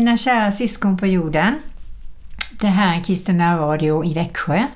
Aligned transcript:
Mina 0.00 0.16
kära 0.16 0.52
syskon 0.52 0.96
på 0.96 1.06
jorden. 1.06 1.54
Det 2.60 2.66
här 2.66 2.98
är 2.98 3.04
Kristina 3.04 3.58
Radio 3.58 4.04
i 4.04 4.14
Växjö. 4.14 4.66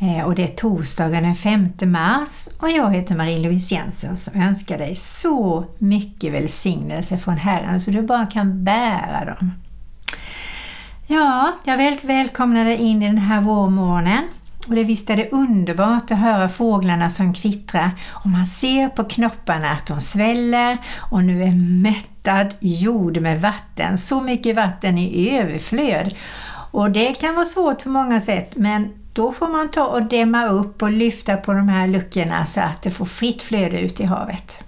Eh, 0.00 0.24
och 0.24 0.34
det 0.34 0.42
är 0.42 0.56
torsdagen 0.56 1.22
den 1.22 1.34
5 1.34 1.68
mars. 1.82 2.48
Och 2.60 2.70
jag 2.70 2.94
heter 2.94 3.14
Marie-Louise 3.14 3.74
Jensen 3.74 4.16
som 4.16 4.40
önskar 4.40 4.78
dig 4.78 4.94
så 4.94 5.64
mycket 5.78 6.32
välsignelse 6.32 7.18
från 7.18 7.36
Herren 7.36 7.80
så 7.80 7.90
du 7.90 8.02
bara 8.02 8.26
kan 8.26 8.64
bära 8.64 9.24
dem. 9.24 9.52
Ja, 11.06 11.52
jag 11.64 11.76
väl 11.76 11.98
välkomnar 12.02 12.64
dig 12.64 12.76
in 12.76 13.02
i 13.02 13.06
den 13.06 13.18
här 13.18 13.40
vårmorgonen. 13.40 14.24
Och 14.68 14.74
det 14.74 14.84
visst 14.84 15.10
är 15.10 15.16
det 15.16 15.30
underbart 15.30 16.10
att 16.10 16.18
höra 16.18 16.48
fåglarna 16.48 17.10
som 17.10 17.34
kvittrar. 17.34 17.90
Och 18.10 18.26
man 18.26 18.46
ser 18.46 18.88
på 18.88 19.04
knopparna 19.04 19.70
att 19.70 19.86
de 19.86 20.00
sväller. 20.00 20.78
Och 20.96 21.24
nu 21.24 21.42
är 21.42 21.52
mättad 22.24 22.54
jord 22.60 23.20
med 23.20 23.40
vatten. 23.40 23.98
Så 23.98 24.20
mycket 24.20 24.56
vatten 24.56 24.98
i 24.98 25.38
överflöd. 25.38 26.14
Och 26.70 26.90
det 26.90 27.14
kan 27.14 27.34
vara 27.34 27.44
svårt 27.44 27.82
på 27.82 27.88
många 27.88 28.20
sätt 28.20 28.56
men 28.56 28.88
då 29.12 29.32
får 29.32 29.48
man 29.48 29.70
ta 29.70 29.86
och 29.86 30.02
dämma 30.02 30.46
upp 30.46 30.82
och 30.82 30.90
lyfta 30.90 31.36
på 31.36 31.52
de 31.52 31.68
här 31.68 31.86
luckorna 31.86 32.46
så 32.46 32.60
att 32.60 32.82
det 32.82 32.90
får 32.90 33.04
fritt 33.04 33.42
flöde 33.42 33.80
ut 33.80 34.00
i 34.00 34.04
havet. 34.04 34.58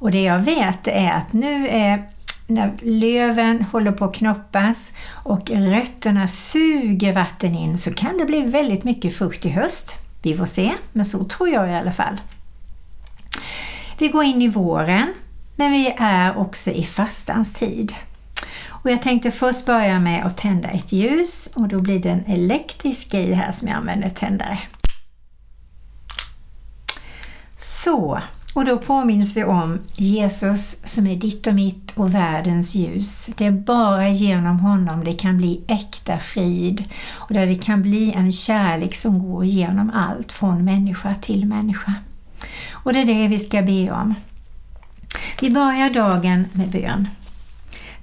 Och 0.00 0.10
det 0.10 0.22
jag 0.22 0.38
vet 0.38 0.88
är 0.88 1.10
att 1.10 1.32
nu 1.32 1.68
är 1.68 2.02
när 2.46 2.72
löven 2.82 3.62
håller 3.72 3.92
på 3.92 4.04
att 4.04 4.14
knoppas 4.14 4.90
och 5.24 5.50
rötterna 5.50 6.28
suger 6.28 7.12
vatten 7.12 7.54
in 7.54 7.78
så 7.78 7.94
kan 7.94 8.18
det 8.18 8.24
bli 8.24 8.42
väldigt 8.42 8.84
mycket 8.84 9.16
frukt 9.16 9.46
i 9.46 9.50
höst. 9.50 9.96
Vi 10.22 10.36
får 10.36 10.46
se, 10.46 10.72
men 10.92 11.04
så 11.04 11.24
tror 11.24 11.48
jag 11.48 11.68
i 11.70 11.74
alla 11.74 11.92
fall. 11.92 12.20
Vi 13.98 14.08
går 14.08 14.24
in 14.24 14.42
i 14.42 14.48
våren, 14.48 15.14
men 15.58 15.72
vi 15.72 15.94
är 15.98 16.36
också 16.38 16.70
i 16.70 16.84
fastans 16.84 17.52
tid. 17.52 17.94
Och 18.68 18.90
jag 18.90 19.02
tänkte 19.02 19.30
först 19.30 19.66
börja 19.66 20.00
med 20.00 20.26
att 20.26 20.36
tända 20.36 20.68
ett 20.68 20.92
ljus 20.92 21.48
och 21.54 21.68
då 21.68 21.80
blir 21.80 21.98
det 21.98 22.10
en 22.10 22.24
elektrisk 22.26 23.10
grej 23.10 23.32
här 23.32 23.52
som 23.52 23.68
jag 23.68 23.76
använder 23.76 24.10
tändare. 24.10 24.58
Så, 27.58 28.20
och 28.54 28.64
då 28.64 28.78
påminns 28.78 29.36
vi 29.36 29.44
om 29.44 29.78
Jesus 29.94 30.76
som 30.84 31.06
är 31.06 31.16
ditt 31.16 31.46
och 31.46 31.54
mitt 31.54 31.92
och 31.96 32.14
världens 32.14 32.74
ljus. 32.74 33.30
Det 33.36 33.46
är 33.46 33.50
bara 33.50 34.08
genom 34.08 34.60
honom 34.60 35.04
det 35.04 35.12
kan 35.12 35.36
bli 35.36 35.64
äkta 35.68 36.18
frid 36.18 36.84
och 37.08 37.34
där 37.34 37.46
det 37.46 37.54
kan 37.54 37.82
bli 37.82 38.12
en 38.12 38.32
kärlek 38.32 38.94
som 38.94 39.18
går 39.18 39.44
genom 39.44 39.90
allt 39.90 40.32
från 40.32 40.64
människa 40.64 41.14
till 41.14 41.46
människa. 41.46 41.94
Och 42.72 42.92
det 42.92 43.00
är 43.00 43.06
det 43.06 43.28
vi 43.28 43.38
ska 43.38 43.62
be 43.62 43.90
om. 43.90 44.14
Vi 45.40 45.50
börjar 45.50 45.90
dagen 45.90 46.46
med 46.52 46.70
bön. 46.70 47.08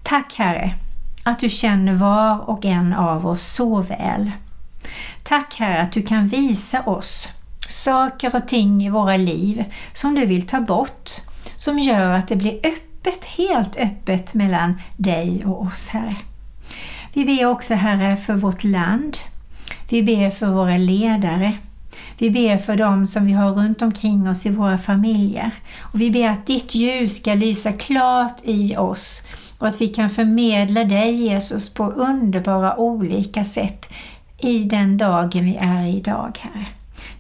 Tack 0.04 0.34
Herre 0.38 0.76
att 1.24 1.40
du 1.40 1.50
känner 1.50 1.94
var 1.94 2.50
och 2.50 2.66
en 2.66 2.94
av 2.94 3.28
oss 3.28 3.44
så 3.44 3.82
väl. 3.82 4.32
Tack 5.24 5.56
Herre 5.60 5.82
att 5.82 5.92
du 5.92 6.02
kan 6.02 6.28
visa 6.28 6.82
oss 6.82 7.30
saker 7.70 8.36
och 8.36 8.48
ting 8.48 8.84
i 8.84 8.90
våra 8.90 9.18
liv 9.18 9.66
som 9.94 10.16
du 10.16 10.26
vill 10.26 10.48
ta 10.48 10.60
bort, 10.60 11.10
som 11.56 11.80
gör 11.80 12.12
att 12.12 12.28
det 12.28 12.36
blir 12.36 12.60
öppet, 12.64 13.26
helt 13.26 13.76
öppet 13.76 14.34
mellan 14.34 14.82
dig 14.98 15.46
och 15.46 15.62
oss 15.62 15.88
Herre. 15.88 16.16
Vi 17.14 17.26
ber 17.26 17.46
också 17.46 17.74
Herre 17.74 18.18
för 18.18 18.34
vårt 18.34 18.64
land. 18.64 19.18
Vi 19.90 20.04
ber 20.04 20.30
för 20.30 20.48
våra 20.48 20.78
ledare. 20.78 21.54
Vi 22.18 22.30
ber 22.30 22.58
för 22.58 22.78
dem 22.78 23.08
som 23.08 23.26
vi 23.26 23.34
har 23.34 23.52
runt 23.52 23.82
omkring 23.82 24.30
oss 24.30 24.46
i 24.46 24.50
våra 24.50 24.78
familjer. 24.78 25.52
Och 25.82 26.02
vi 26.02 26.12
ber 26.12 26.30
att 26.30 26.48
ditt 26.48 26.76
ljus 26.76 27.18
ska 27.18 27.34
lysa 27.34 27.72
klart 27.72 28.38
i 28.44 28.78
oss 28.78 29.24
och 29.60 29.68
att 29.68 29.82
vi 29.82 29.88
kan 29.88 30.10
förmedla 30.10 30.84
dig 30.84 31.14
Jesus 31.14 31.74
på 31.74 31.84
underbara 31.84 32.78
olika 32.78 33.46
sätt 33.46 33.86
i 34.38 34.64
den 34.64 34.98
dagen 34.98 35.46
vi 35.46 35.56
är 35.56 35.86
i 35.86 35.98
idag, 35.98 36.38
Herre. 36.42 36.66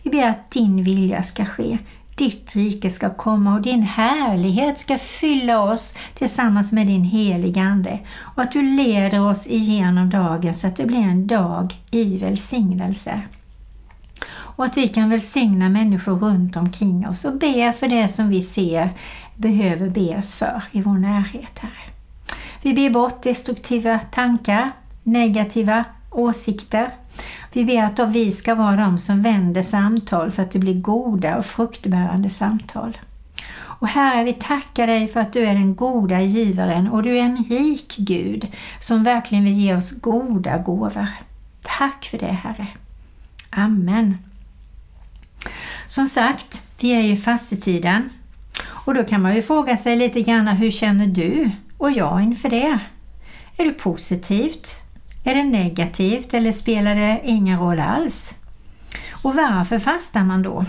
Vi 0.03 0.09
ber 0.09 0.29
att 0.29 0.51
din 0.51 0.83
vilja 0.83 1.23
ska 1.23 1.45
ske, 1.45 1.77
ditt 2.15 2.55
rike 2.55 2.89
ska 2.89 3.09
komma 3.09 3.53
och 3.55 3.61
din 3.61 3.83
härlighet 3.83 4.79
ska 4.79 4.97
fylla 4.97 5.59
oss 5.59 5.93
tillsammans 6.17 6.71
med 6.71 6.87
din 6.87 7.03
heliga 7.03 7.61
Ande 7.61 7.99
och 8.35 8.43
att 8.43 8.51
du 8.51 8.61
leder 8.61 9.21
oss 9.21 9.47
igenom 9.47 10.09
dagen 10.09 10.53
så 10.53 10.67
att 10.67 10.75
det 10.75 10.85
blir 10.85 10.99
en 10.99 11.27
dag 11.27 11.75
i 11.91 12.17
välsignelse. 12.17 13.21
Och 14.55 14.65
att 14.65 14.77
vi 14.77 14.87
kan 14.87 15.09
välsigna 15.09 15.69
människor 15.69 16.15
runt 16.15 16.55
omkring 16.55 17.07
oss 17.07 17.25
och 17.25 17.39
be 17.39 17.73
för 17.79 17.87
det 17.87 18.07
som 18.07 18.29
vi 18.29 18.41
ser 18.41 18.89
behöver 19.35 19.89
bes 19.89 20.35
för 20.35 20.63
i 20.71 20.81
vår 20.81 20.97
närhet 20.97 21.59
här. 21.59 21.79
Vi 22.61 22.73
ber 22.73 22.89
bort 22.89 23.23
destruktiva 23.23 23.99
tankar, 23.99 24.71
negativa 25.03 25.85
åsikter. 26.11 26.89
Vi 27.53 27.65
ber 27.65 27.83
att 27.83 28.09
vi 28.09 28.31
ska 28.31 28.55
vara 28.55 28.75
de 28.75 28.99
som 28.99 29.21
vänder 29.21 29.61
samtal 29.61 30.31
så 30.31 30.41
att 30.41 30.51
det 30.51 30.59
blir 30.59 30.81
goda 30.81 31.37
och 31.37 31.45
fruktbärande 31.45 32.29
samtal. 32.29 32.97
Och 33.57 33.87
Herre, 33.87 34.23
vi 34.23 34.33
tackar 34.33 34.87
dig 34.87 35.07
för 35.07 35.19
att 35.19 35.33
du 35.33 35.39
är 35.39 35.53
den 35.53 35.75
goda 35.75 36.21
givaren 36.21 36.87
och 36.87 37.03
du 37.03 37.17
är 37.17 37.23
en 37.23 37.43
rik 37.43 37.95
Gud 37.97 38.47
som 38.79 39.03
verkligen 39.03 39.43
vill 39.43 39.59
ge 39.59 39.75
oss 39.75 40.01
goda 40.01 40.57
gåvor. 40.57 41.07
Tack 41.61 42.05
för 42.05 42.17
det 42.17 42.25
Herre. 42.25 42.67
Amen. 43.49 44.17
Som 45.87 46.07
sagt, 46.07 46.61
vi 46.79 46.91
är 46.91 47.01
i 47.01 47.17
fastetiden 47.17 48.09
och 48.67 48.93
då 48.93 49.03
kan 49.03 49.21
man 49.21 49.35
ju 49.35 49.41
fråga 49.41 49.77
sig 49.77 49.95
lite 49.95 50.21
grann 50.21 50.47
hur 50.47 50.71
känner 50.71 51.07
du 51.07 51.51
och 51.77 51.91
jag 51.91 52.21
inför 52.21 52.49
det? 52.49 52.79
Är 53.57 53.65
det 53.65 53.73
positivt 53.73 54.75
är 55.27 55.35
det 55.35 55.43
negativt 55.43 56.33
eller 56.33 56.51
spelar 56.51 56.95
det 56.95 57.21
ingen 57.23 57.59
roll 57.59 57.79
alls? 57.79 58.33
Och 59.23 59.35
varför 59.35 59.79
fastar 59.79 60.23
man 60.23 60.41
då? 60.41 60.65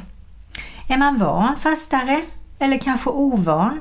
Är 0.88 0.98
man 0.98 1.18
van 1.18 1.56
fastare 1.56 2.22
eller 2.58 2.78
kanske 2.78 3.10
ovan? 3.10 3.80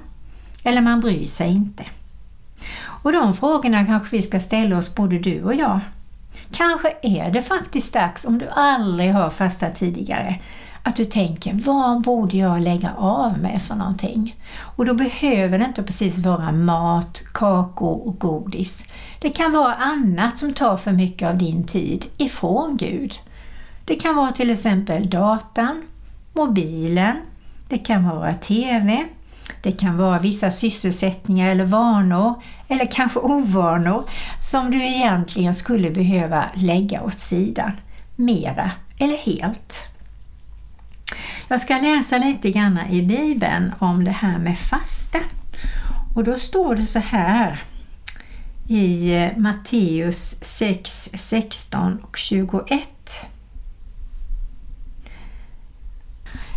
Eller 0.64 0.82
man 0.82 1.02
bryr 1.02 1.28
sig 1.28 1.52
inte? 1.52 1.86
Och 3.04 3.12
de 3.12 3.34
frågorna 3.34 3.86
kanske 3.86 4.16
vi 4.16 4.22
ska 4.22 4.40
ställa 4.40 4.78
oss 4.78 4.96
både 4.96 5.20
du 5.20 5.44
och 5.44 5.56
jag. 5.56 5.80
Kanske 6.52 6.94
är 7.02 7.32
det 7.32 7.44
faktiskt 7.44 7.94
dags 7.94 8.26
om 8.26 8.38
du 8.38 8.50
aldrig 8.50 9.14
har 9.14 9.30
fastat 9.30 9.76
tidigare 9.76 10.40
att 10.88 10.96
du 10.96 11.06
tänker 11.06 11.54
vad 11.54 12.02
borde 12.02 12.38
jag 12.38 12.62
lägga 12.62 12.94
av 12.94 13.40
med 13.40 13.62
för 13.62 13.76
någonting? 13.76 14.36
Och 14.58 14.86
då 14.86 14.94
behöver 14.94 15.60
det 15.60 15.66
inte 15.66 15.84
precis 15.84 16.18
vara 16.18 16.52
mat, 16.52 17.24
kakor 17.34 18.08
och 18.08 18.20
godis. 18.20 18.84
Det 19.20 19.30
kan 19.30 19.52
vara 19.52 19.74
annat 19.74 20.38
som 20.38 20.54
tar 20.54 20.78
för 20.78 20.92
mycket 20.92 21.28
av 21.28 21.38
din 21.38 21.68
tid 21.68 22.06
ifrån 22.18 22.78
Gud. 22.78 23.20
Det 23.86 23.96
kan 23.96 24.16
vara 24.16 24.32
till 24.32 24.50
exempel 24.50 25.10
datan, 25.10 25.82
mobilen, 26.34 27.22
det 27.70 27.78
kan 27.78 28.04
vara 28.10 28.34
TV, 28.34 29.06
det 29.62 29.72
kan 29.72 29.98
vara 29.98 30.20
vissa 30.20 30.52
sysselsättningar 30.52 31.52
eller 31.52 31.66
vanor 31.66 32.34
eller 32.68 32.92
kanske 32.92 33.20
ovanor 33.20 34.04
som 34.42 34.72
du 34.72 34.86
egentligen 34.86 35.56
skulle 35.56 35.92
behöva 35.92 36.46
lägga 36.56 37.04
åt 37.04 37.20
sidan, 37.20 37.72
mera 38.16 38.72
eller 38.98 39.18
helt. 39.18 39.90
Jag 41.48 41.62
ska 41.62 41.78
läsa 41.78 42.18
lite 42.18 42.52
grann 42.52 42.80
i 42.90 43.02
Bibeln 43.02 43.74
om 43.80 44.04
det 44.04 44.12
här 44.12 44.40
med 44.40 44.60
fasta. 44.60 45.20
Och 46.16 46.24
då 46.24 46.40
står 46.40 46.76
det 46.76 46.86
så 46.86 47.00
här 47.00 47.64
i 48.68 49.16
eh, 49.16 49.38
Matteus 49.38 50.38
6, 50.42 51.10
16 51.14 52.00
och 52.04 52.18
21. 52.18 52.88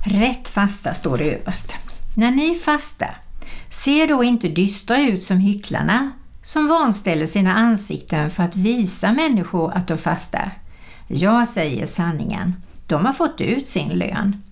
Rätt 0.05 0.49
fasta 0.49 0.95
står 0.95 1.19
det 1.19 1.35
överst. 1.35 1.75
När 2.17 2.31
ni 2.31 2.55
fastar, 2.55 3.17
se 3.71 4.07
då 4.07 4.25
inte 4.25 4.49
dystra 4.49 5.01
ut 5.01 5.25
som 5.25 5.39
hycklarna 5.39 6.11
som 6.43 6.69
vanställer 6.69 7.27
sina 7.27 7.55
ansikten 7.55 8.31
för 8.31 8.43
att 8.43 8.57
visa 8.57 9.13
människor 9.13 9.77
att 9.77 9.89
de 9.89 9.99
fastar. 9.99 10.59
Jag 11.09 11.49
säger 11.49 11.87
sanningen, 11.87 12.55
de 12.87 13.07
har 13.07 13.13
fått 13.13 13.41
ut 13.41 13.69
sin 13.69 13.89
lön. 13.89 14.43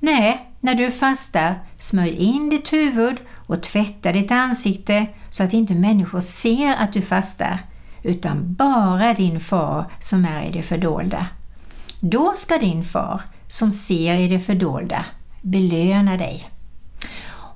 Nej, 0.00 0.50
när 0.60 0.74
du 0.74 0.90
fastar, 0.90 1.58
smörj 1.78 2.16
in 2.16 2.50
ditt 2.50 2.72
huvud 2.72 3.16
och 3.46 3.62
tvätta 3.62 4.12
ditt 4.12 4.30
ansikte 4.30 5.06
så 5.30 5.44
att 5.44 5.52
inte 5.52 5.74
människor 5.74 6.20
ser 6.20 6.76
att 6.76 6.92
du 6.92 7.02
fastar, 7.02 7.58
utan 8.02 8.54
bara 8.54 9.14
din 9.14 9.40
far 9.40 9.84
som 10.00 10.24
är 10.24 10.44
i 10.44 10.52
det 10.52 10.62
fördolda. 10.62 11.26
Då 12.00 12.34
ska 12.36 12.58
din 12.58 12.84
far 12.84 13.20
som 13.48 13.70
ser 13.70 14.14
i 14.14 14.28
det 14.28 14.40
fördolda 14.40 15.04
belöna 15.42 16.16
dig. 16.16 16.50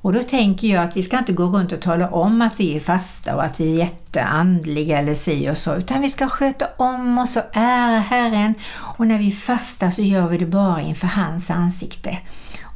Och 0.05 0.13
då 0.13 0.23
tänker 0.23 0.69
jag 0.69 0.85
att 0.85 0.97
vi 0.97 1.03
ska 1.03 1.19
inte 1.19 1.33
gå 1.33 1.45
runt 1.45 1.73
och 1.73 1.81
tala 1.81 2.09
om 2.11 2.43
att 2.43 2.61
vi 2.61 2.77
är 2.77 2.81
fasta 2.81 3.37
och 3.37 3.45
att 3.45 3.61
vi 3.61 3.73
är 3.73 3.79
jätteandliga 3.79 4.99
eller 4.99 5.15
si 5.15 5.51
och 5.51 5.59
så, 5.59 5.75
utan 5.75 6.01
vi 6.01 6.09
ska 6.09 6.29
sköta 6.29 6.67
om 6.77 7.19
oss 7.19 7.37
och 7.37 7.43
ära 7.53 7.99
Herren 7.99 8.55
och 8.71 9.07
när 9.07 9.19
vi 9.19 9.33
fastar 9.33 9.91
så 9.91 10.03
gör 10.03 10.29
vi 10.29 10.39
det 10.39 10.47
bara 10.47 10.83
inför 10.83 11.07
hans 11.07 11.51
ansikte. 11.51 12.19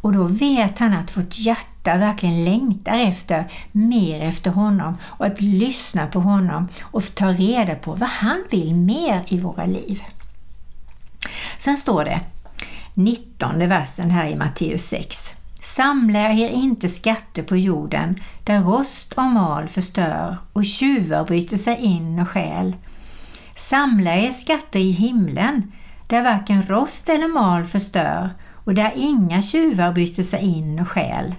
Och 0.01 0.13
då 0.13 0.25
vet 0.25 0.79
han 0.79 0.93
att 0.93 1.17
vårt 1.17 1.39
hjärta 1.39 1.97
verkligen 1.97 2.45
längtar 2.45 2.99
efter 2.99 3.45
mer 3.73 4.21
efter 4.21 4.51
honom 4.51 4.97
och 5.05 5.27
att 5.27 5.41
lyssna 5.41 6.07
på 6.07 6.21
honom 6.21 6.69
och 6.81 7.15
ta 7.15 7.33
reda 7.33 7.75
på 7.75 7.95
vad 7.95 8.09
han 8.09 8.45
vill 8.51 8.75
mer 8.75 9.23
i 9.27 9.39
våra 9.39 9.67
liv. 9.67 10.03
Sen 11.59 11.77
står 11.77 12.05
det 12.05 12.21
19 12.95 13.59
versen 13.59 14.11
här 14.11 14.27
i 14.27 14.37
Matteus 14.37 14.85
6. 14.85 15.35
Samla 15.79 16.33
er 16.33 16.49
inte 16.49 16.89
skatter 16.89 17.43
på 17.43 17.57
jorden 17.57 18.17
där 18.45 18.63
rost 18.63 19.13
och 19.13 19.25
mal 19.25 19.69
förstör 19.69 20.37
och 20.53 20.65
tjuvar 20.65 21.25
bryter 21.25 21.57
sig 21.57 21.77
in 21.77 22.19
och 22.19 22.29
stjäl. 22.29 22.77
Samla 23.57 24.17
er 24.17 24.33
skatter 24.33 24.79
i 24.79 24.91
himlen 24.91 25.73
där 26.07 26.23
varken 26.23 26.63
rost 26.63 27.09
eller 27.09 27.29
mal 27.29 27.67
förstör 27.67 28.31
och 28.65 28.75
där 28.75 28.93
inga 28.97 29.43
tjuvar 29.43 29.93
bryter 29.93 30.23
sig 30.23 30.41
in 30.41 30.81
och 30.81 30.89
stjäl. 30.89 31.35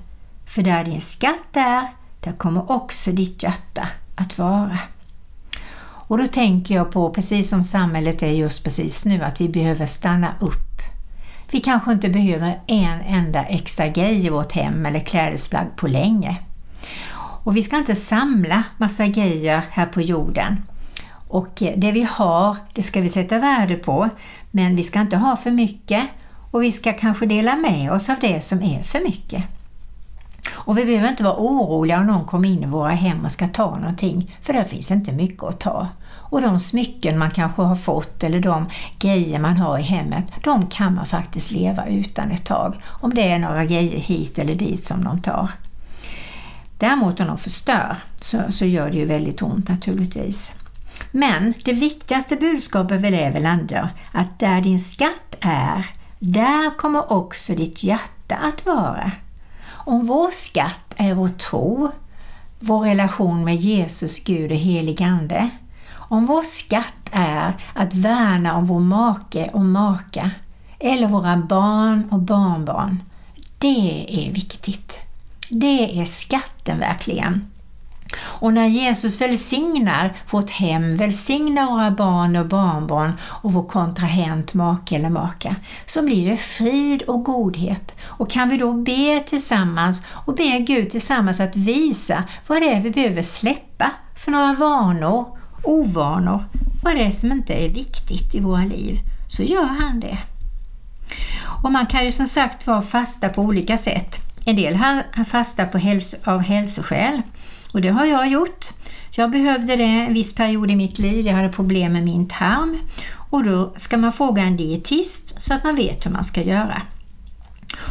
För 0.46 0.62
där 0.62 0.84
din 0.84 1.02
skatt 1.02 1.54
är, 1.54 1.88
där 2.20 2.32
kommer 2.32 2.72
också 2.72 3.12
ditt 3.12 3.44
hjärta 3.44 3.88
att 4.16 4.38
vara. 4.38 4.80
Och 5.82 6.18
då 6.18 6.28
tänker 6.28 6.76
jag 6.76 6.92
på, 6.92 7.10
precis 7.10 7.50
som 7.50 7.64
samhället 7.64 8.24
är 8.24 8.32
just 8.32 8.64
precis 8.64 9.06
nu, 9.06 9.24
att 9.24 9.42
vi 9.42 9.50
behöver 9.50 9.86
stanna 9.86 10.34
upp. 10.40 10.69
Vi 11.52 11.60
kanske 11.60 11.92
inte 11.92 12.10
behöver 12.10 12.60
en 12.68 13.02
enda 13.02 13.46
extra 13.46 13.88
grej 13.88 14.26
i 14.26 14.30
vårt 14.30 14.52
hem 14.52 14.86
eller 14.86 15.00
klädesplagg 15.00 15.76
på 15.76 15.88
länge. 15.88 16.38
Och 17.44 17.58
vi 17.58 17.64
ska 17.64 17.78
inte 17.78 17.96
samla 17.96 18.64
massa 18.78 19.08
grejer 19.08 19.64
här 19.72 19.86
på 19.86 20.02
jorden. 20.02 20.64
Och 21.28 21.64
det 21.76 21.92
vi 21.92 22.04
har, 22.04 22.58
det 22.74 22.84
ska 22.84 23.02
vi 23.02 23.10
sätta 23.10 23.40
värde 23.40 23.76
på, 23.76 24.10
men 24.52 24.76
vi 24.76 24.84
ska 24.84 25.02
inte 25.02 25.18
ha 25.18 25.36
för 25.36 25.52
mycket 25.52 26.08
och 26.52 26.64
vi 26.64 26.72
ska 26.72 26.94
kanske 26.94 27.26
dela 27.26 27.56
med 27.56 27.92
oss 27.92 28.10
av 28.10 28.16
det 28.22 28.42
som 28.42 28.62
är 28.64 28.84
för 28.84 29.00
mycket. 29.00 29.44
Och 30.52 30.78
vi 30.78 30.86
behöver 30.86 31.10
inte 31.10 31.24
vara 31.24 31.38
oroliga 31.38 32.00
om 32.00 32.08
någon 32.08 32.26
kommer 32.26 32.50
in 32.50 32.64
i 32.64 32.68
våra 32.68 32.92
hem 32.92 33.26
och 33.26 33.32
ska 33.32 33.48
ta 33.48 33.78
någonting, 33.78 34.36
för 34.42 34.54
det 34.54 34.66
finns 34.66 34.92
inte 34.92 35.12
mycket 35.12 35.44
att 35.44 35.60
ta. 35.60 35.88
Och 36.30 36.42
de 36.42 36.60
smycken 36.60 37.18
man 37.18 37.32
kanske 37.32 37.62
har 37.62 37.76
fått 37.76 38.24
eller 38.24 38.40
de 38.40 38.70
grejer 39.00 39.40
man 39.40 39.58
har 39.58 39.80
i 39.80 39.84
hemmet, 39.84 40.26
de 40.44 40.68
kan 40.68 40.96
man 40.96 41.06
faktiskt 41.06 41.52
leva 41.52 41.86
utan 41.86 42.32
ett 42.32 42.46
tag. 42.46 42.82
Om 42.86 43.14
det 43.14 43.32
är 43.32 43.40
några 43.40 43.66
grejer 43.66 44.00
hit 44.00 44.40
eller 44.40 44.56
dit 44.56 44.86
som 44.86 45.04
de 45.04 45.22
tar. 45.22 45.52
Däremot 46.78 47.20
om 47.20 47.28
de 47.28 47.38
förstör 47.38 47.96
så, 48.22 48.42
så 48.50 48.66
gör 48.66 48.92
det 48.92 48.98
ju 48.98 49.06
väldigt 49.06 49.42
ont 49.42 49.70
naturligtvis. 49.70 50.52
Men 51.12 51.54
det 51.66 51.74
viktigaste 51.74 52.36
budskapet 52.36 53.02
väl 53.02 53.14
är 53.14 53.32
väl 53.32 53.46
ändå 53.46 53.90
att 54.12 54.40
där 54.40 54.62
din 54.62 54.80
skatt 54.80 55.36
är, 55.40 55.86
där 56.20 56.78
kommer 56.78 57.12
också 57.12 57.56
ditt 57.56 57.84
hjärta 57.84 58.36
att 58.36 58.66
vara. 58.66 59.12
Om 59.70 60.08
vår 60.08 60.32
skatt 60.32 60.94
är 60.98 61.14
vår 61.14 61.30
tro, 61.30 61.92
vår 62.60 62.80
relation 62.80 63.44
med 63.44 63.56
Jesus, 63.56 64.24
Gud 64.24 64.52
och 64.52 64.58
helig 64.58 65.04
Ande, 65.04 65.50
om 66.10 66.26
vår 66.26 66.44
skatt 66.44 67.10
är 67.12 67.54
att 67.74 67.94
värna 67.94 68.58
om 68.58 68.66
vår 68.66 68.80
make 68.80 69.50
och 69.54 69.66
maka 69.66 70.32
eller 70.80 71.08
våra 71.08 71.38
barn 71.38 72.10
och 72.12 72.20
barnbarn, 72.20 73.04
det 73.58 74.06
är 74.10 74.32
viktigt. 74.32 75.00
Det 75.50 76.02
är 76.02 76.06
skatten 76.06 76.80
verkligen. 76.80 77.52
Och 78.18 78.54
när 78.54 78.68
Jesus 78.68 79.22
välsignar 79.22 80.14
vårt 80.32 80.50
hem, 80.50 80.98
välsignar 80.98 81.66
våra 81.66 81.92
barn 81.92 82.36
och 82.36 82.46
barnbarn 82.46 83.14
och 83.24 83.54
vår 83.54 83.68
kontrahent, 83.68 84.54
make 84.54 84.96
eller 84.96 85.10
maka, 85.10 85.56
så 85.86 86.02
blir 86.06 86.30
det 86.30 86.38
frid 86.38 87.02
och 87.02 87.24
godhet. 87.24 87.96
Och 88.04 88.30
kan 88.30 88.50
vi 88.50 88.58
då 88.58 88.74
be 88.74 89.20
tillsammans 89.20 90.02
och 90.26 90.36
be 90.36 90.60
Gud 90.60 90.90
tillsammans 90.90 91.40
att 91.40 91.56
visa 91.56 92.24
vad 92.48 92.62
det 92.62 92.74
är 92.74 92.82
vi 92.82 92.92
behöver 92.92 93.22
släppa 93.22 93.92
för 94.16 94.32
några 94.32 94.54
vanor, 94.54 95.39
ovanor, 95.64 96.44
vad 96.84 96.96
det 96.96 97.04
är 97.04 97.12
som 97.12 97.32
inte 97.32 97.54
är 97.54 97.70
viktigt 97.70 98.36
i 98.36 98.40
våra 98.40 98.64
liv, 98.64 99.00
så 99.28 99.44
gör 99.44 99.66
han 99.66 100.00
det. 100.00 100.18
Och 101.64 101.72
man 101.72 101.86
kan 101.86 102.06
ju 102.06 102.12
som 102.12 102.28
sagt 102.28 102.68
vara 102.68 102.82
fasta 102.82 103.30
på 103.30 103.42
olika 103.42 103.78
sätt. 103.78 104.20
En 104.46 104.56
del 104.56 104.76
har 104.76 105.24
fasta 105.24 105.66
på 105.66 105.78
hälso, 105.78 106.18
av 106.24 106.40
hälsoskäl 106.42 107.22
och 107.74 107.82
det 107.82 107.90
har 107.90 108.06
jag 108.06 108.30
gjort. 108.30 108.66
Jag 109.12 109.32
behövde 109.32 109.76
det 109.76 109.84
en 109.84 110.14
viss 110.14 110.36
period 110.36 110.72
i 110.72 110.76
mitt 110.76 111.00
liv. 111.00 111.26
Jag 111.26 111.36
hade 111.36 111.50
problem 111.50 111.94
med 111.94 112.04
min 112.04 112.28
tarm 112.28 112.80
och 113.30 113.44
då 113.44 113.74
ska 113.76 113.98
man 113.98 114.14
fråga 114.14 114.44
en 114.44 114.58
dietist 114.58 115.42
så 115.42 115.54
att 115.54 115.64
man 115.64 115.76
vet 115.76 116.06
hur 116.06 116.12
man 116.12 116.24
ska 116.24 116.42
göra. 116.42 116.82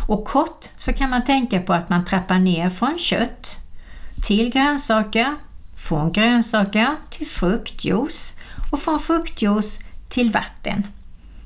Och 0.09 0.25
kort 0.25 0.69
så 0.77 0.93
kan 0.93 1.11
man 1.11 1.25
tänka 1.25 1.61
på 1.61 1.73
att 1.73 1.89
man 1.89 2.05
trappar 2.05 2.39
ner 2.39 2.71
från 2.71 2.99
kött 2.99 3.57
till 4.27 4.51
grönsaker, 4.51 5.35
från 5.89 6.13
grönsaker 6.13 6.97
till 7.11 7.27
fruktjuice 7.27 8.35
och 8.73 8.81
från 8.81 9.01
fruktjuice 9.01 9.79
till 10.09 10.31
vatten. 10.31 10.87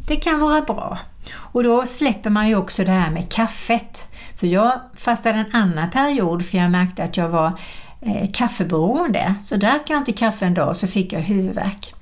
Det 0.07 0.17
kan 0.17 0.41
vara 0.41 0.61
bra. 0.61 0.99
Och 1.35 1.63
då 1.63 1.87
släpper 1.87 2.31
man 2.31 2.49
ju 2.49 2.57
också 2.57 2.85
det 2.85 2.93
här 2.93 3.11
med 3.11 3.33
kaffet. 3.33 4.05
För 4.41 4.47
jag 4.47 4.81
fastade 4.97 5.39
en 5.39 5.53
annan 5.53 5.91
period 5.91 6.47
för 6.47 6.59
jag 6.59 6.71
märkte 6.71 7.05
att 7.05 7.17
jag 7.17 7.29
var 7.29 7.53
eh, 8.01 8.31
kaffeberoende. 8.33 9.35
Så 9.45 9.57
drack 9.57 9.83
jag 9.87 9.99
inte 9.99 10.13
kaffe 10.13 10.47
en 10.47 10.55
dag 10.55 10.77
så 10.77 10.87
fick 10.87 11.13
jag 11.13 11.21
huvudvärk. 11.21 11.95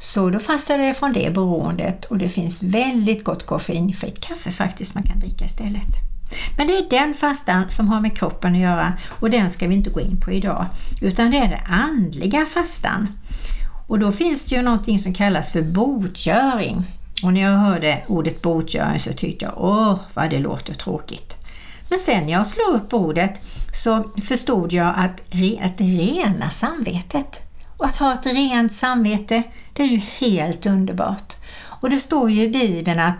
Så 0.00 0.30
då 0.30 0.38
fastade 0.38 0.86
jag 0.86 0.96
från 0.96 1.12
det 1.12 1.34
beroendet 1.34 2.04
och 2.04 2.18
det 2.18 2.28
finns 2.28 2.62
väldigt 2.62 3.24
gott 3.24 3.46
koffeinfritt 3.46 4.20
kaffe 4.20 4.50
faktiskt 4.50 4.94
man 4.94 5.02
kan 5.02 5.20
dricka 5.20 5.44
istället. 5.44 6.17
Men 6.56 6.66
det 6.66 6.72
är 6.72 6.90
den 6.90 7.14
fastan 7.14 7.70
som 7.70 7.88
har 7.88 8.00
med 8.00 8.18
kroppen 8.18 8.54
att 8.54 8.60
göra 8.60 8.92
och 9.08 9.30
den 9.30 9.50
ska 9.50 9.68
vi 9.68 9.74
inte 9.74 9.90
gå 9.90 10.00
in 10.00 10.20
på 10.20 10.32
idag. 10.32 10.66
Utan 11.00 11.30
det 11.30 11.38
är 11.38 11.48
den 11.48 11.66
andliga 11.66 12.46
fastan. 12.46 13.08
Och 13.86 13.98
då 13.98 14.12
finns 14.12 14.44
det 14.44 14.56
ju 14.56 14.62
någonting 14.62 14.98
som 14.98 15.14
kallas 15.14 15.52
för 15.52 15.62
botgöring. 15.62 16.84
Och 17.22 17.32
när 17.32 17.40
jag 17.40 17.58
hörde 17.58 18.02
ordet 18.06 18.42
botgöring 18.42 19.00
så 19.00 19.12
tyckte 19.12 19.44
jag, 19.44 19.54
åh 19.56 19.98
vad 20.14 20.30
det 20.30 20.38
låter 20.38 20.74
tråkigt. 20.74 21.34
Men 21.90 21.98
sen 21.98 22.26
när 22.26 22.32
jag 22.32 22.46
slog 22.46 22.74
upp 22.74 22.94
ordet 22.94 23.40
så 23.72 24.10
förstod 24.28 24.72
jag 24.72 24.94
att, 24.96 25.20
att 25.60 25.80
rena 25.80 26.50
samvetet. 26.50 27.40
Och 27.76 27.86
att 27.86 27.96
ha 27.96 28.14
ett 28.14 28.26
rent 28.26 28.72
samvete, 28.72 29.42
det 29.72 29.82
är 29.82 29.86
ju 29.86 29.98
helt 29.98 30.66
underbart. 30.66 31.34
Och 31.80 31.90
det 31.90 32.00
står 32.00 32.30
ju 32.30 32.42
i 32.42 32.48
Bibeln 32.48 33.00
att 33.00 33.18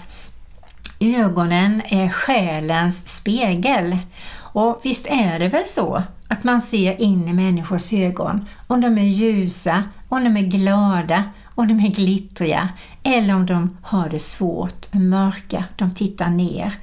ögonen 1.01 1.83
är 1.89 2.09
själens 2.09 3.09
spegel. 3.09 3.99
Och 4.37 4.81
visst 4.85 5.07
är 5.07 5.39
det 5.39 5.49
väl 5.49 5.69
så 5.69 6.03
att 6.29 6.45
man 6.45 6.61
ser 6.61 7.01
in 7.01 7.29
i 7.29 7.33
människors 7.33 7.93
ögon 7.93 8.49
om 8.67 8.81
de 8.81 8.99
är 8.99 9.09
ljusa, 9.09 9.85
om 10.09 10.25
de 10.25 10.37
är 10.37 10.47
glada, 10.47 11.25
om 11.55 11.69
de 11.69 11.81
är 11.81 11.91
glittriga 11.91 12.69
eller 13.03 13.35
om 13.35 13.47
de 13.47 13.77
har 13.83 14.09
det 14.09 14.21
svårt, 14.21 14.95
mörka, 14.95 15.65
de 15.77 15.95
tittar 15.95 16.31
ner 16.31 16.79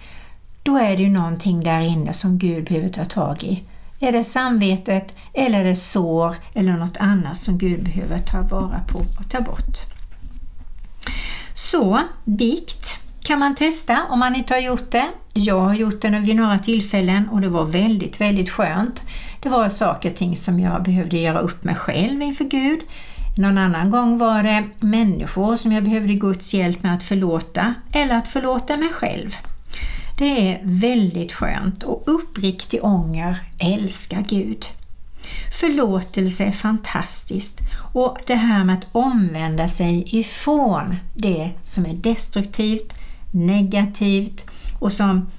då 0.65 0.77
är 0.77 0.97
det 0.97 1.03
ju 1.03 1.09
någonting 1.09 1.63
där 1.63 1.81
inne 1.81 2.13
som 2.13 2.37
Gud 2.37 2.65
behöver 2.65 2.89
ta 2.89 3.05
tag 3.05 3.43
i. 3.43 3.63
Är 3.99 4.11
det 4.11 4.23
samvetet 4.23 5.13
eller 5.33 5.59
är 5.59 5.63
det 5.63 5.75
sår 5.75 6.35
eller 6.53 6.71
något 6.71 6.97
annat 6.97 7.39
som 7.39 7.57
Gud 7.57 7.83
behöver 7.83 8.19
ta 8.19 8.41
vara 8.41 8.79
på 8.87 8.99
och 8.99 9.29
ta 9.29 9.41
bort? 9.41 9.77
Så, 11.53 12.01
bikt 12.23 13.04
kan 13.25 13.39
man 13.39 13.55
testa 13.55 14.05
om 14.09 14.19
man 14.19 14.35
inte 14.35 14.53
har 14.53 14.61
gjort 14.61 14.91
det. 14.91 15.07
Jag 15.33 15.59
har 15.59 15.73
gjort 15.73 16.01
det 16.01 16.09
vid 16.09 16.35
några 16.35 16.59
tillfällen 16.59 17.29
och 17.29 17.41
det 17.41 17.49
var 17.49 17.65
väldigt, 17.65 18.21
väldigt 18.21 18.49
skönt. 18.49 19.01
Det 19.39 19.49
var 19.49 19.69
saker 19.69 20.09
och 20.11 20.15
ting 20.15 20.35
som 20.35 20.59
jag 20.59 20.83
behövde 20.83 21.17
göra 21.17 21.39
upp 21.39 21.63
med 21.63 21.77
själv 21.77 22.21
inför 22.21 22.45
Gud. 22.45 22.79
Någon 23.37 23.57
annan 23.57 23.89
gång 23.89 24.17
var 24.17 24.43
det 24.43 24.63
människor 24.79 25.55
som 25.55 25.71
jag 25.71 25.83
behövde 25.83 26.13
Guds 26.13 26.53
hjälp 26.53 26.83
med 26.83 26.93
att 26.93 27.03
förlåta 27.03 27.73
eller 27.91 28.17
att 28.17 28.27
förlåta 28.27 28.77
mig 28.77 28.89
själv. 28.89 29.35
Det 30.17 30.51
är 30.51 30.59
väldigt 30.63 31.33
skönt 31.33 31.83
och 31.83 32.03
uppriktig 32.05 32.83
ånger 32.83 33.37
älskar 33.59 34.21
Gud. 34.21 34.65
Förlåtelse 35.59 36.43
är 36.43 36.51
fantastiskt 36.51 37.59
och 37.93 38.17
det 38.27 38.35
här 38.35 38.63
med 38.63 38.77
att 38.77 38.87
omvända 38.91 39.67
sig 39.67 40.03
ifrån 40.19 40.95
det 41.13 41.51
som 41.63 41.85
är 41.85 41.93
destruktivt, 41.93 42.93
negativt 43.35 44.45
och 44.79 44.93
som 44.93 45.29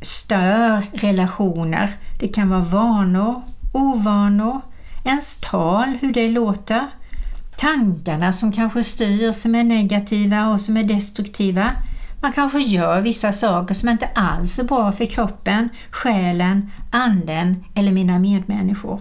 stör 0.00 0.86
relationer. 0.92 1.96
Det 2.20 2.28
kan 2.28 2.48
vara 2.48 2.60
vanor, 2.60 3.42
ovanor, 3.72 4.60
ens 5.04 5.36
tal, 5.40 5.88
hur 6.00 6.12
det 6.12 6.28
låter, 6.28 6.86
tankarna 7.56 8.32
som 8.32 8.52
kanske 8.52 8.84
styr 8.84 9.32
som 9.32 9.54
är 9.54 9.64
negativa 9.64 10.48
och 10.48 10.60
som 10.60 10.76
är 10.76 10.84
destruktiva 10.84 11.72
man 12.22 12.32
kanske 12.32 12.60
gör 12.60 13.00
vissa 13.00 13.32
saker 13.32 13.74
som 13.74 13.88
inte 13.88 14.06
alls 14.14 14.58
är 14.58 14.64
bra 14.64 14.92
för 14.92 15.06
kroppen, 15.06 15.68
själen, 15.90 16.70
anden 16.90 17.64
eller 17.74 17.92
mina 17.92 18.18
medmänniskor. 18.18 19.00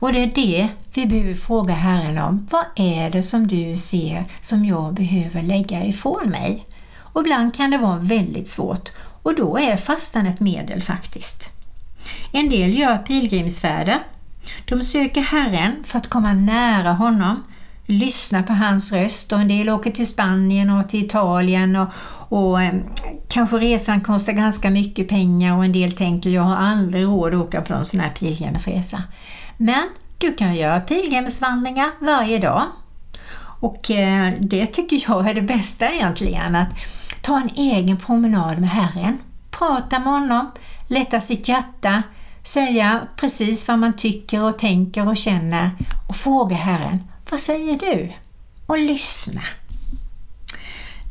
Och 0.00 0.12
det 0.12 0.22
är 0.22 0.34
det 0.34 0.68
vi 0.94 1.06
behöver 1.06 1.34
fråga 1.34 1.74
Herren 1.74 2.18
om. 2.18 2.46
Vad 2.50 2.64
är 2.76 3.10
det 3.10 3.22
som 3.22 3.46
du 3.46 3.76
ser 3.76 4.24
som 4.40 4.64
jag 4.64 4.94
behöver 4.94 5.42
lägga 5.42 5.84
ifrån 5.84 6.30
mig? 6.30 6.66
Och 7.12 7.20
ibland 7.20 7.54
kan 7.54 7.70
det 7.70 7.78
vara 7.78 7.98
väldigt 7.98 8.48
svårt 8.48 8.88
Och 9.22 9.34
då 9.34 9.58
är 9.58 9.76
fastan 9.76 10.26
ett 10.26 10.40
medel 10.40 10.82
faktiskt. 10.82 11.50
En 12.32 12.48
del 12.48 12.78
gör 12.78 12.98
pilgrimsfärder. 12.98 14.00
De 14.64 14.84
söker 14.84 15.20
Herren 15.20 15.84
för 15.84 15.98
att 15.98 16.08
komma 16.10 16.32
nära 16.32 16.92
honom, 16.92 17.44
lyssna 17.86 18.42
på 18.42 18.52
hans 18.52 18.92
röst 18.92 19.32
och 19.32 19.40
en 19.40 19.48
del 19.48 19.68
åker 19.68 19.90
till 19.90 20.06
Spanien 20.06 20.70
och 20.70 20.88
till 20.88 21.04
Italien 21.04 21.76
och, 21.76 21.88
och 22.28 22.62
eh, 22.62 22.74
kanske 23.28 23.56
resan 23.56 24.00
kostar 24.00 24.32
ganska 24.32 24.70
mycket 24.70 25.08
pengar 25.08 25.56
och 25.56 25.64
en 25.64 25.72
del 25.72 25.92
tänker 25.92 26.30
jag 26.30 26.42
har 26.42 26.56
aldrig 26.56 27.04
råd 27.04 27.34
att 27.34 27.40
åka 27.40 27.60
på 27.60 27.74
en 27.74 27.84
sån 27.84 28.00
här 28.00 28.10
pilgrimsresa. 28.10 29.02
Men 29.56 29.88
du 30.18 30.34
kan 30.34 30.54
göra 30.56 30.80
pilgrimsvandringar 30.80 31.90
varje 32.00 32.38
dag. 32.38 32.62
Och 33.60 33.90
eh, 33.90 34.32
det 34.40 34.66
tycker 34.66 35.04
jag 35.08 35.28
är 35.28 35.34
det 35.34 35.42
bästa 35.42 35.92
egentligen, 35.92 36.56
att 36.56 36.68
ta 37.28 37.40
en 37.40 37.50
egen 37.54 37.96
promenad 37.96 38.58
med 38.58 38.70
Herren. 38.70 39.18
Prata 39.50 39.98
med 39.98 40.12
honom, 40.12 40.50
lätta 40.86 41.20
sitt 41.20 41.48
hjärta, 41.48 42.02
säga 42.44 43.08
precis 43.16 43.68
vad 43.68 43.78
man 43.78 43.96
tycker 43.96 44.42
och 44.42 44.58
tänker 44.58 45.08
och 45.08 45.16
känner 45.16 45.70
och 46.08 46.16
fråga 46.16 46.56
Herren, 46.56 46.98
vad 47.30 47.40
säger 47.40 47.78
du? 47.78 48.12
Och 48.66 48.78
lyssna. 48.78 49.40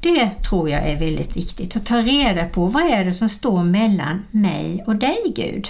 Det 0.02 0.30
tror 0.30 0.70
jag 0.70 0.90
är 0.90 1.00
väldigt 1.00 1.38
viktigt 1.38 1.76
att 1.76 1.86
ta 1.86 1.98
reda 1.98 2.46
på 2.46 2.66
vad 2.66 2.84
är 2.84 3.06
det 3.06 3.14
som 3.14 3.30
står 3.30 3.64
mellan 3.64 4.26
mig 4.32 4.84
och 4.88 4.96
dig 4.96 5.34
Gud. 5.36 5.70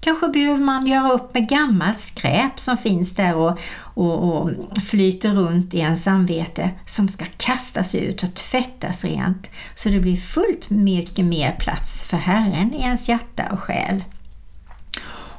Kanske 0.00 0.28
behöver 0.28 0.64
man 0.64 0.86
göra 0.86 1.12
upp 1.12 1.34
med 1.34 1.48
gammalt 1.48 2.00
skräp 2.00 2.60
som 2.60 2.76
finns 2.76 3.14
där 3.14 3.34
och, 3.34 3.58
och, 3.94 4.42
och 4.42 4.50
flyter 4.90 5.30
runt 5.30 5.74
i 5.74 5.78
ens 5.78 6.02
samvete 6.02 6.70
som 6.86 7.08
ska 7.08 7.24
kastas 7.36 7.94
ut 7.94 8.22
och 8.22 8.34
tvättas 8.34 9.04
rent 9.04 9.50
så 9.74 9.88
det 9.88 10.00
blir 10.00 10.16
fullt 10.16 10.70
mycket 10.70 11.24
mer 11.24 11.56
plats 11.58 12.02
för 12.02 12.16
Herren 12.16 12.74
i 12.74 12.80
ens 12.80 13.08
hjärta 13.08 13.48
och 13.52 13.60
själ. 13.60 14.04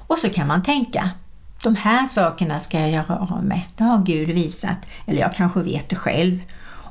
Och 0.08 0.20
så 0.20 0.30
kan 0.30 0.48
man 0.48 0.64
tänka, 0.64 1.10
de 1.64 1.76
här 1.76 2.06
sakerna 2.06 2.60
ska 2.60 2.80
jag 2.80 2.92
göra 2.92 3.18
av 3.18 3.44
med. 3.44 3.62
Det 3.78 3.84
har 3.84 4.04
Gud 4.04 4.30
visat, 4.30 4.78
eller 5.06 5.20
jag 5.20 5.34
kanske 5.34 5.62
vet 5.62 5.90
det 5.90 5.96
själv. 5.96 6.40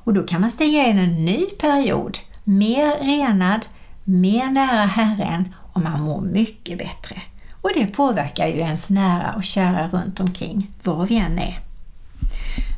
Och 0.04 0.14
då 0.14 0.22
kan 0.22 0.40
man 0.40 0.50
stiga 0.50 0.86
in 0.86 0.98
en 0.98 1.24
ny 1.24 1.46
period, 1.46 2.18
mer 2.44 2.96
renad, 2.96 3.66
mer 4.04 4.50
nära 4.50 4.86
Herren 4.86 5.54
och 5.72 5.80
man 5.80 6.00
mår 6.00 6.20
mycket 6.20 6.78
bättre. 6.78 7.22
Och 7.62 7.70
det 7.74 7.86
påverkar 7.86 8.46
ju 8.46 8.58
ens 8.58 8.88
nära 8.90 9.34
och 9.36 9.44
kära 9.44 9.88
runt 9.88 10.20
omkring, 10.20 10.70
var 10.82 11.06
vi 11.06 11.16
än 11.16 11.38
är. 11.38 11.60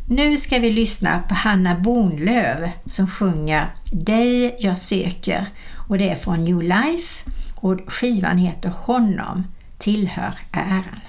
Nu 0.08 0.36
ska 0.36 0.58
vi 0.58 0.70
lyssna 0.70 1.22
på 1.28 1.34
Hanna 1.34 1.74
Bornlöv 1.74 2.70
som 2.86 3.06
sjunger 3.06 3.74
Dig 3.92 4.56
jag 4.58 4.78
söker 4.78 5.46
och 5.88 5.98
det 5.98 6.08
är 6.08 6.16
från 6.16 6.44
New 6.44 6.62
Life 6.62 7.30
och 7.54 7.80
skivan 7.86 8.38
heter 8.38 8.70
Honom 8.70 9.44
tillhör 9.78 10.34
äran. 10.52 11.00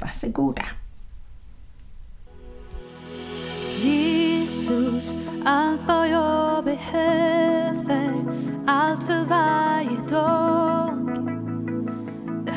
Varsågoda. 0.00 0.62
Jesus, 3.82 5.16
allt 5.44 5.80
vad 5.86 6.08
jag 6.08 6.64
behöver, 6.64 8.24
allt 8.66 9.04
för 9.04 9.24
varje 9.24 10.08
dag, 10.10 10.83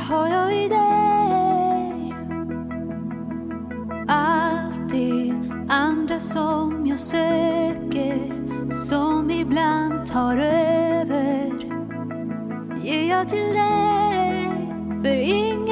har 0.08 0.28
jag 0.28 0.56
i 0.56 0.68
dig. 0.68 2.16
Allt 4.08 4.90
det 4.90 5.34
andra 5.70 6.20
som 6.20 6.88
jag 6.88 7.00
söker, 7.00 8.32
som 8.72 9.32
ibland 9.32 10.06
tar 10.06 10.38
över, 10.38 11.52
ger 12.84 13.10
jag 13.10 13.30
till 13.30 13.54
dig, 13.54 14.50
för 15.04 15.16
ingen 15.16 15.66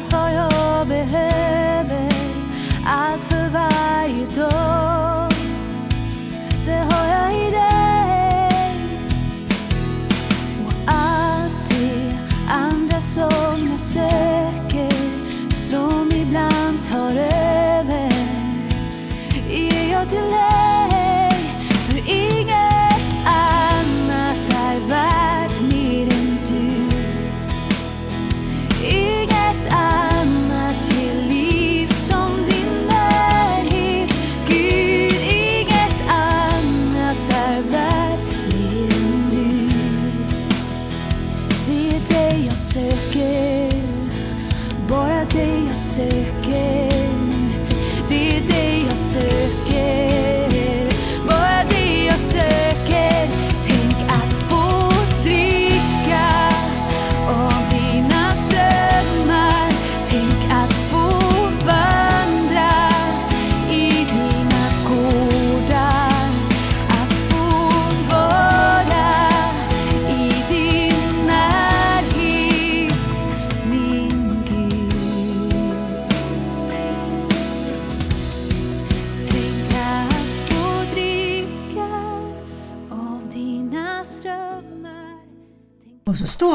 allt 0.00 0.57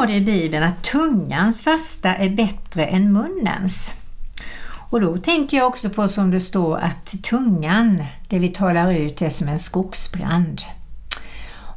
står 0.04 0.12
det 0.12 0.18
i 0.18 0.20
Bibeln 0.20 0.64
att 0.64 0.82
tungans 0.82 1.62
fasta 1.62 2.14
är 2.14 2.28
bättre 2.28 2.86
än 2.86 3.12
munnens. 3.12 3.90
Och 4.90 5.00
då 5.00 5.16
tänker 5.16 5.56
jag 5.56 5.66
också 5.66 5.90
på 5.90 6.08
som 6.08 6.30
det 6.30 6.40
står 6.40 6.78
att 6.78 7.14
tungan, 7.22 8.04
det 8.28 8.38
vi 8.38 8.48
talar 8.48 8.92
ut, 8.92 9.22
är 9.22 9.30
som 9.30 9.48
en 9.48 9.58
skogsbrand. 9.58 10.62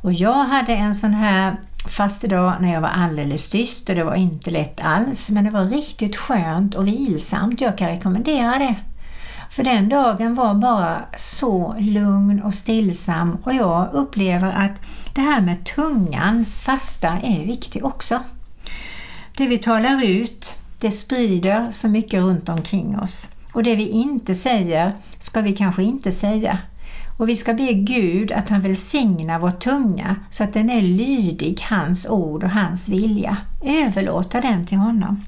Och 0.01 0.13
jag 0.13 0.43
hade 0.43 0.73
en 0.73 0.95
sån 0.95 1.13
här 1.13 1.55
fastedag 1.97 2.57
när 2.61 2.73
jag 2.73 2.81
var 2.81 2.89
alldeles 2.89 3.49
tyst 3.49 3.89
och 3.89 3.95
det 3.95 4.03
var 4.03 4.15
inte 4.15 4.51
lätt 4.51 4.81
alls 4.81 5.29
men 5.29 5.43
det 5.43 5.51
var 5.51 5.65
riktigt 5.65 6.15
skönt 6.15 6.75
och 6.75 6.87
vilsamt. 6.87 7.61
Jag 7.61 7.77
kan 7.77 7.87
rekommendera 7.87 8.59
det. 8.59 8.75
För 9.57 9.63
den 9.63 9.89
dagen 9.89 10.35
var 10.35 10.53
bara 10.53 11.05
så 11.17 11.75
lugn 11.79 12.41
och 12.41 12.55
stillsam 12.55 13.37
och 13.43 13.53
jag 13.53 13.89
upplever 13.93 14.51
att 14.51 14.81
det 15.13 15.21
här 15.21 15.41
med 15.41 15.65
tungans 15.65 16.61
fasta 16.61 17.07
är 17.07 17.45
viktigt 17.45 17.83
också. 17.83 18.19
Det 19.37 19.47
vi 19.47 19.57
talar 19.57 20.03
ut, 20.03 20.55
det 20.79 20.91
sprider 20.91 21.71
så 21.71 21.87
mycket 21.87 22.21
runt 22.21 22.49
omkring 22.49 22.99
oss. 22.99 23.29
Och 23.53 23.63
det 23.63 23.75
vi 23.75 23.87
inte 23.89 24.35
säger 24.35 24.93
ska 25.19 25.41
vi 25.41 25.53
kanske 25.55 25.83
inte 25.83 26.11
säga. 26.11 26.57
Och 27.17 27.29
vi 27.29 27.35
ska 27.35 27.53
be 27.53 27.73
Gud 27.73 28.31
att 28.31 28.49
han 28.49 28.61
välsignar 28.61 29.39
vår 29.39 29.51
tunga 29.51 30.15
så 30.31 30.43
att 30.43 30.53
den 30.53 30.69
är 30.69 30.81
lydig 30.81 31.61
hans 31.61 32.09
ord 32.09 32.43
och 32.43 32.51
hans 32.51 32.89
vilja. 32.89 33.37
Överlåta 33.63 34.41
den 34.41 34.65
till 34.65 34.77
honom. 34.77 35.25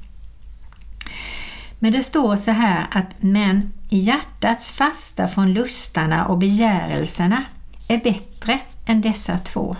Men 1.80 1.92
det 1.92 2.04
står 2.04 2.36
så 2.36 2.52
här 2.52 2.88
att 2.92 3.10
men 3.20 3.74
hjärtats 3.90 4.72
fasta 4.72 5.28
från 5.28 5.54
lustarna 5.54 6.26
och 6.26 6.38
begärelserna 6.38 7.44
är 7.88 7.98
bättre 7.98 8.60
än 8.86 9.02
dessa 9.02 9.38
två. 9.38 9.76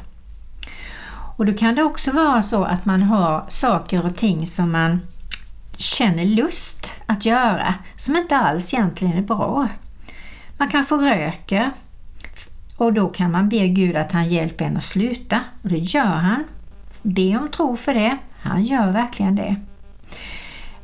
Och 1.38 1.46
då 1.46 1.54
kan 1.54 1.76
det 1.76 1.84
också 1.84 2.12
vara 2.12 2.42
så 2.42 2.64
att 2.64 2.86
man 2.86 3.02
har 3.02 3.46
saker 3.48 4.06
och 4.06 4.16
ting 4.16 4.48
som 4.48 4.72
man 4.72 5.02
känner 5.78 6.26
lust 6.26 6.92
att 7.06 7.26
göra 7.26 7.76
som 7.98 8.16
inte 8.16 8.38
alls 8.38 8.74
egentligen 8.74 9.18
är 9.18 9.22
bra. 9.22 9.68
Man 10.58 10.70
kanske 10.70 10.96
röker 10.96 11.72
och 12.78 12.94
då 12.94 13.10
kan 13.10 13.32
man 13.32 13.50
be 13.50 13.68
Gud 13.68 13.96
att 13.96 14.12
han 14.12 14.28
hjälper 14.28 14.66
en 14.66 14.78
att 14.78 14.84
sluta 14.84 15.42
och 15.62 15.70
det 15.70 15.78
gör 15.78 16.04
han. 16.04 16.44
Be 17.02 17.38
om 17.38 17.50
tro 17.50 17.78
för 17.78 17.94
det. 17.94 18.18
Han 18.42 18.64
gör 18.64 18.92
verkligen 18.92 19.36
det. 19.36 19.56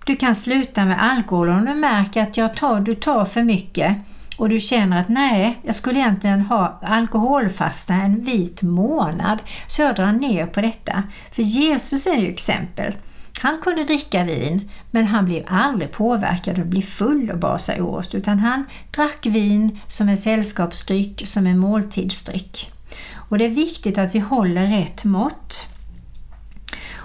Du 0.06 0.16
kan 0.16 0.36
sluta 0.36 0.86
med 0.86 1.04
alkohol 1.04 1.50
om 1.50 1.66
du 1.66 1.76
märker 1.76 2.24
att 2.24 2.38
jag 2.38 2.56
tar, 2.56 2.80
du 2.80 2.96
tar 2.96 3.26
för 3.26 3.44
mycket 3.44 3.98
och 4.38 4.50
du 4.50 4.60
känner 4.60 5.02
att 5.02 5.10
nej, 5.10 5.60
jag 5.64 5.76
skulle 5.76 6.00
egentligen 6.00 6.42
ha 6.42 6.80
alkoholfasta 6.82 7.94
en 7.94 8.26
vit 8.26 8.62
månad 8.62 9.40
så 9.68 9.82
jag 9.82 9.96
drar 9.96 10.12
ner 10.12 10.46
på 10.46 10.62
detta. 10.62 11.04
För 11.32 11.42
Jesus 11.42 12.08
är 12.08 12.16
ju 12.16 12.28
exempel. 12.28 12.94
Han 13.42 13.62
kunde 13.62 13.84
dricka 13.84 14.24
vin 14.24 14.70
men 14.92 15.06
han 15.06 15.26
blev 15.26 15.44
aldrig 15.48 15.92
påverkad 15.92 16.60
och 16.60 16.66
blev 16.66 16.82
full 16.82 17.32
och 17.32 17.40
bar 17.40 17.58
sig 17.58 17.82
åt 17.82 18.16
utan 18.16 18.40
han 18.40 18.66
drack 18.92 19.26
vin 19.26 19.80
som 19.88 20.10
en 20.10 20.18
sällskapsdryck, 20.18 21.28
som 21.28 21.48
en 21.48 21.58
måltidsdryck. 21.58 22.72
Och 23.30 23.38
det 23.38 23.46
är 23.46 23.50
viktigt 23.50 23.98
att 23.98 24.16
vi 24.16 24.20
håller 24.20 24.68
rätt 24.68 25.04
mått. 25.04 25.68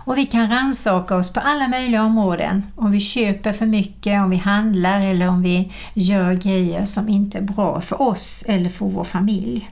Och 0.04 0.18
vi 0.18 0.26
kan 0.26 0.50
rannsaka 0.50 1.16
oss 1.16 1.32
på 1.32 1.40
alla 1.40 1.68
möjliga 1.68 2.04
områden. 2.04 2.62
Om 2.76 2.90
vi 2.90 3.00
köper 3.00 3.52
för 3.52 3.66
mycket, 3.66 4.20
om 4.20 4.30
vi 4.30 4.36
handlar 4.36 5.00
eller 5.00 5.28
om 5.28 5.42
vi 5.42 5.72
gör 5.94 6.34
grejer 6.34 6.84
som 6.84 7.08
inte 7.08 7.38
är 7.38 7.42
bra 7.42 7.80
för 7.80 8.02
oss 8.02 8.44
eller 8.46 8.70
för 8.70 8.86
vår 8.86 9.04
familj. 9.04 9.70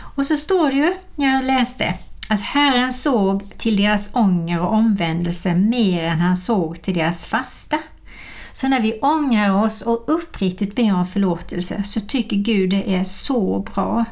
Och 0.00 0.26
så 0.26 0.36
står 0.36 0.70
det 0.70 0.76
ju, 0.76 0.94
när 1.16 1.34
jag 1.34 1.44
läste, 1.44 1.94
att 2.28 2.40
Herren 2.40 2.92
såg 2.92 3.58
till 3.58 3.76
deras 3.76 4.10
ånger 4.12 4.60
och 4.60 4.72
omvändelse 4.72 5.54
mer 5.54 6.04
än 6.04 6.20
han 6.20 6.36
såg 6.36 6.82
till 6.82 6.94
deras 6.94 7.26
fasta. 7.26 7.78
Så 8.52 8.68
när 8.68 8.80
vi 8.80 9.00
ångrar 9.00 9.64
oss 9.64 9.82
och 9.82 10.04
uppriktigt 10.06 10.76
ber 10.76 10.94
om 10.94 11.06
förlåtelse 11.06 11.82
så 11.84 12.00
tycker 12.00 12.36
Gud 12.36 12.70
det 12.70 12.94
är 12.94 13.04
så 13.04 13.58
bra. 13.74 14.04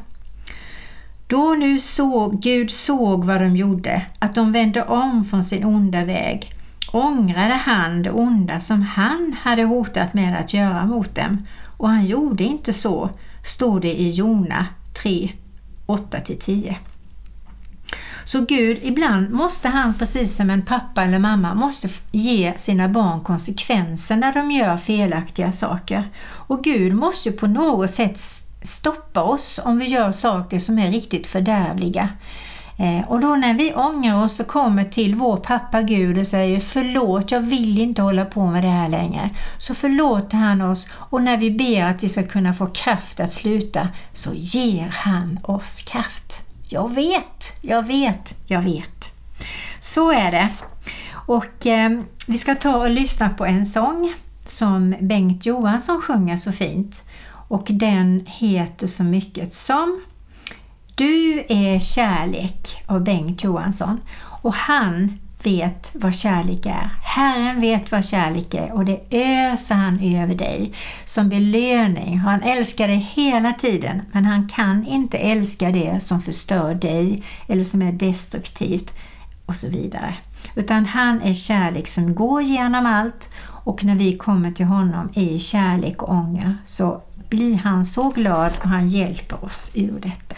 Då 1.27 1.55
nu 1.59 1.79
såg 1.79 2.41
Gud 2.41 2.71
såg 2.71 3.25
vad 3.25 3.41
de 3.41 3.55
gjorde, 3.55 4.05
att 4.19 4.35
de 4.35 4.51
vände 4.51 4.83
om 4.83 5.25
från 5.25 5.43
sin 5.43 5.65
onda 5.65 6.05
väg, 6.05 6.53
ångrade 6.91 7.53
han 7.53 8.03
det 8.03 8.11
onda 8.11 8.61
som 8.61 8.81
han 8.81 9.35
hade 9.41 9.63
hotat 9.63 10.13
med 10.13 10.39
att 10.39 10.53
göra 10.53 10.85
mot 10.85 11.15
dem. 11.15 11.47
Och 11.77 11.89
han 11.89 12.05
gjorde 12.05 12.43
inte 12.43 12.73
så, 12.73 13.09
står 13.45 13.79
det 13.79 13.93
i 13.93 14.09
Jona 14.09 14.65
3, 15.03 15.31
8-10. 15.87 16.75
Så 18.25 18.45
Gud, 18.45 18.79
ibland 18.81 19.31
måste 19.31 19.67
han 19.67 19.93
precis 19.93 20.35
som 20.35 20.49
en 20.49 20.61
pappa 20.61 21.03
eller 21.03 21.19
mamma 21.19 21.53
måste 21.53 21.89
ge 22.11 22.53
sina 22.57 22.89
barn 22.89 23.23
konsekvenser 23.23 24.15
när 24.15 24.33
de 24.33 24.51
gör 24.51 24.77
felaktiga 24.77 25.51
saker. 25.51 26.03
Och 26.23 26.63
Gud 26.63 26.93
måste 26.93 27.31
på 27.31 27.47
något 27.47 27.91
sätt 27.91 28.19
stoppa 28.61 29.23
oss 29.23 29.59
om 29.63 29.79
vi 29.79 29.85
gör 29.85 30.11
saker 30.11 30.59
som 30.59 30.79
är 30.79 30.91
riktigt 30.91 31.27
fördärvliga. 31.27 32.09
Eh, 32.79 33.09
och 33.09 33.19
då 33.19 33.35
när 33.35 33.53
vi 33.53 33.73
ångrar 33.73 34.23
oss 34.23 34.39
och 34.39 34.47
kommer 34.47 34.83
till 34.83 35.15
vår 35.15 35.37
pappa 35.37 35.81
Gud 35.81 36.17
och 36.17 36.27
säger 36.27 36.59
förlåt, 36.59 37.31
jag 37.31 37.41
vill 37.41 37.79
inte 37.79 38.01
hålla 38.01 38.25
på 38.25 38.45
med 38.45 38.63
det 38.63 38.69
här 38.69 38.89
längre. 38.89 39.29
Så 39.57 39.75
förlåter 39.75 40.37
han 40.37 40.61
oss 40.61 40.89
och 40.93 41.21
när 41.21 41.37
vi 41.37 41.51
ber 41.51 41.85
att 41.85 42.03
vi 42.03 42.09
ska 42.09 42.23
kunna 42.23 42.53
få 42.53 42.67
kraft 42.67 43.19
att 43.19 43.33
sluta 43.33 43.87
så 44.13 44.33
ger 44.33 44.87
han 44.87 45.39
oss 45.43 45.81
kraft. 45.81 46.33
Jag 46.69 46.93
vet, 46.93 47.43
jag 47.61 47.87
vet, 47.87 48.33
jag 48.45 48.61
vet. 48.61 49.05
Så 49.81 50.11
är 50.11 50.31
det. 50.31 50.49
Och 51.11 51.65
eh, 51.65 52.01
vi 52.27 52.37
ska 52.37 52.55
ta 52.55 52.77
och 52.77 52.89
lyssna 52.89 53.29
på 53.29 53.45
en 53.45 53.65
sång 53.65 54.13
som 54.45 54.95
Bengt 54.99 55.45
Johansson 55.45 56.01
sjunger 56.01 56.37
så 56.37 56.51
fint. 56.51 57.03
Och 57.47 57.67
den 57.69 58.23
heter 58.25 58.87
så 58.87 59.03
mycket 59.03 59.53
som 59.53 60.01
Du 60.95 61.45
är 61.49 61.79
kärlek 61.79 62.83
av 62.85 63.03
Bengt 63.03 63.43
Johansson. 63.43 63.99
Och 64.41 64.53
han 64.53 65.19
vet 65.43 65.91
vad 65.93 66.15
kärlek 66.15 66.65
är. 66.65 66.89
Herren 67.01 67.61
vet 67.61 67.91
vad 67.91 68.05
kärlek 68.05 68.53
är 68.53 68.71
och 68.71 68.85
det 68.85 68.99
öser 69.11 69.75
han 69.75 69.99
över 69.99 70.35
dig 70.35 70.73
som 71.05 71.29
belöning. 71.29 72.17
Han 72.17 72.41
älskar 72.41 72.87
dig 72.87 72.97
hela 72.97 73.53
tiden 73.53 74.01
men 74.11 74.25
han 74.25 74.47
kan 74.47 74.87
inte 74.87 75.17
älska 75.17 75.71
det 75.71 76.03
som 76.03 76.21
förstör 76.21 76.73
dig 76.75 77.23
eller 77.47 77.63
som 77.63 77.81
är 77.81 77.91
destruktivt 77.91 78.93
och 79.45 79.55
så 79.55 79.69
vidare. 79.69 80.15
Utan 80.55 80.85
han 80.85 81.21
är 81.21 81.33
kärlek 81.33 81.87
som 81.87 82.15
går 82.15 82.41
genom 82.41 82.85
allt 82.85 83.29
och 83.45 83.83
när 83.83 83.95
vi 83.95 84.17
kommer 84.17 84.51
till 84.51 84.65
honom 84.65 85.09
i 85.13 85.39
kärlek 85.39 86.03
och 86.03 86.09
ånger 86.09 86.57
så 86.65 87.01
blir 87.29 87.55
han 87.55 87.85
så 87.85 88.09
glad 88.09 88.51
och 88.61 88.69
han 88.69 88.87
hjälper 88.87 89.45
oss 89.45 89.71
ur 89.73 89.99
detta. 89.99 90.35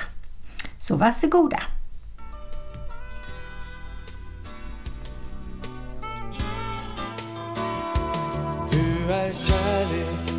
Så 0.79 0.95
varsågoda! 0.95 1.61
Du 8.71 9.13
är 9.13 9.33
kärlek 9.33 10.31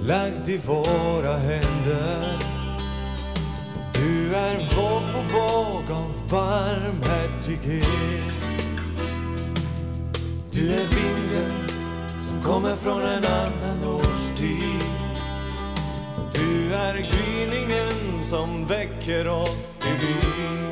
lagd 0.00 0.48
i 0.48 0.58
våra 0.58 1.36
händer 1.36 2.38
Du 3.94 4.34
är 4.34 4.56
våg 4.56 5.02
på 5.12 5.20
våg 5.36 5.90
av 5.98 6.28
barmhärtighet 6.30 8.42
Du 10.52 10.70
är 10.70 10.86
vinden 10.86 11.52
som 12.16 12.42
kommer 12.42 12.76
från 12.76 13.02
en 13.02 13.24
annan 13.24 13.84
årstid 13.94 14.91
du 16.34 16.74
är 16.74 16.94
gryningen 16.94 18.24
som 18.24 18.66
väcker 18.66 19.28
oss 19.28 19.78
till 19.78 20.06
liv. 20.06 20.71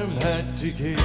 Barmhärtighet 0.00 1.00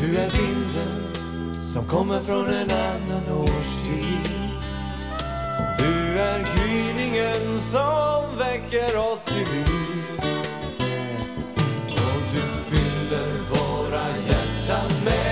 Du 0.00 0.16
är 0.16 0.30
vinden 0.30 1.14
som 1.60 1.84
kommer 1.84 2.20
från 2.20 2.46
en 2.48 2.70
annan 2.70 3.32
årstid. 3.32 4.50
Du 5.78 6.18
är 6.18 6.56
gryningen 6.56 7.60
som 7.60 8.38
väcker 8.38 8.96
oss 8.96 9.24
till 9.24 9.48
liv. 9.52 10.20
Och 11.90 12.22
du 12.32 12.42
fyller 12.70 13.32
våra 13.50 14.08
hjärtan 14.08 15.04
med 15.04 15.27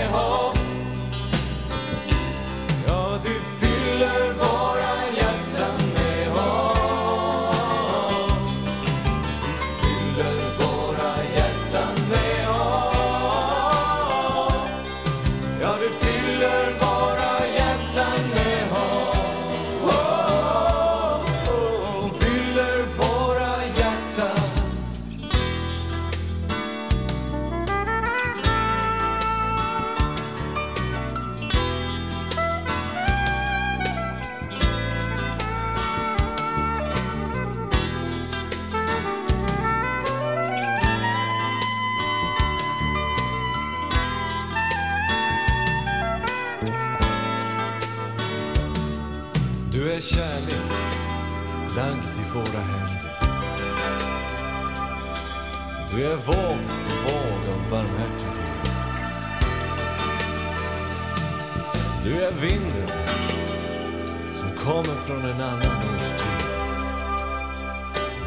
Du 55.97 56.05
är 56.05 56.17
våg 56.17 56.59
på 56.67 57.13
våg 57.13 57.55
av 57.55 57.71
barmhärtighet. 57.71 58.77
Du 62.05 62.23
är 62.23 62.33
vinden 62.33 62.89
som 64.33 64.49
kommer 64.49 64.95
från 64.95 65.25
en 65.25 65.41
annan 65.41 65.97
årstid. 65.97 66.47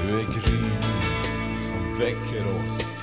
Du 0.01 0.19
är 0.19 0.23
gryningen 0.23 1.62
som 1.62 1.99
väcker 1.99 2.63
oss 2.63 2.98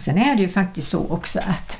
Och 0.00 0.04
sen 0.04 0.18
är 0.18 0.36
det 0.36 0.42
ju 0.42 0.48
faktiskt 0.48 0.88
så 0.88 1.08
också 1.08 1.38
att 1.38 1.78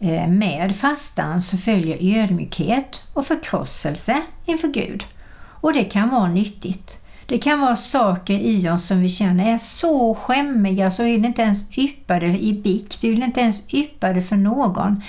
eh, 0.00 0.28
med 0.28 0.76
fastan 0.76 1.42
så 1.42 1.58
följer 1.58 2.22
ödmjukhet 2.22 3.02
och 3.12 3.26
förkrosselse 3.26 4.22
inför 4.46 4.68
Gud. 4.68 5.04
Och 5.60 5.72
det 5.72 5.84
kan 5.84 6.10
vara 6.10 6.28
nyttigt. 6.28 6.98
Det 7.26 7.38
kan 7.38 7.60
vara 7.60 7.76
saker 7.76 8.34
i 8.38 8.68
oss 8.68 8.86
som 8.86 9.00
vi 9.00 9.08
känner 9.08 9.54
är 9.54 9.58
så 9.58 10.14
skämmiga 10.14 10.90
så 10.90 11.02
vi 11.02 11.10
vill 11.10 11.24
inte 11.24 11.42
ens 11.42 11.78
yppa 11.78 12.20
det 12.20 12.26
i 12.26 12.52
bikt, 12.52 13.04
vi 13.04 13.10
vill 13.10 13.22
inte 13.22 13.40
ens 13.40 13.74
yppa 13.74 14.12
det 14.12 14.22
för 14.22 14.36
någon. 14.36 15.02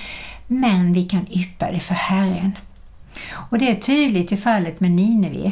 Men 0.47 0.93
vi 0.93 1.03
kan 1.03 1.27
yppa 1.31 1.71
det 1.71 1.79
för 1.79 1.95
Herren. 1.95 2.51
Och 3.49 3.57
det 3.57 3.71
är 3.71 3.75
tydligt 3.75 4.31
i 4.31 4.37
fallet 4.37 4.79
med 4.79 4.91
Nineve. 4.91 5.51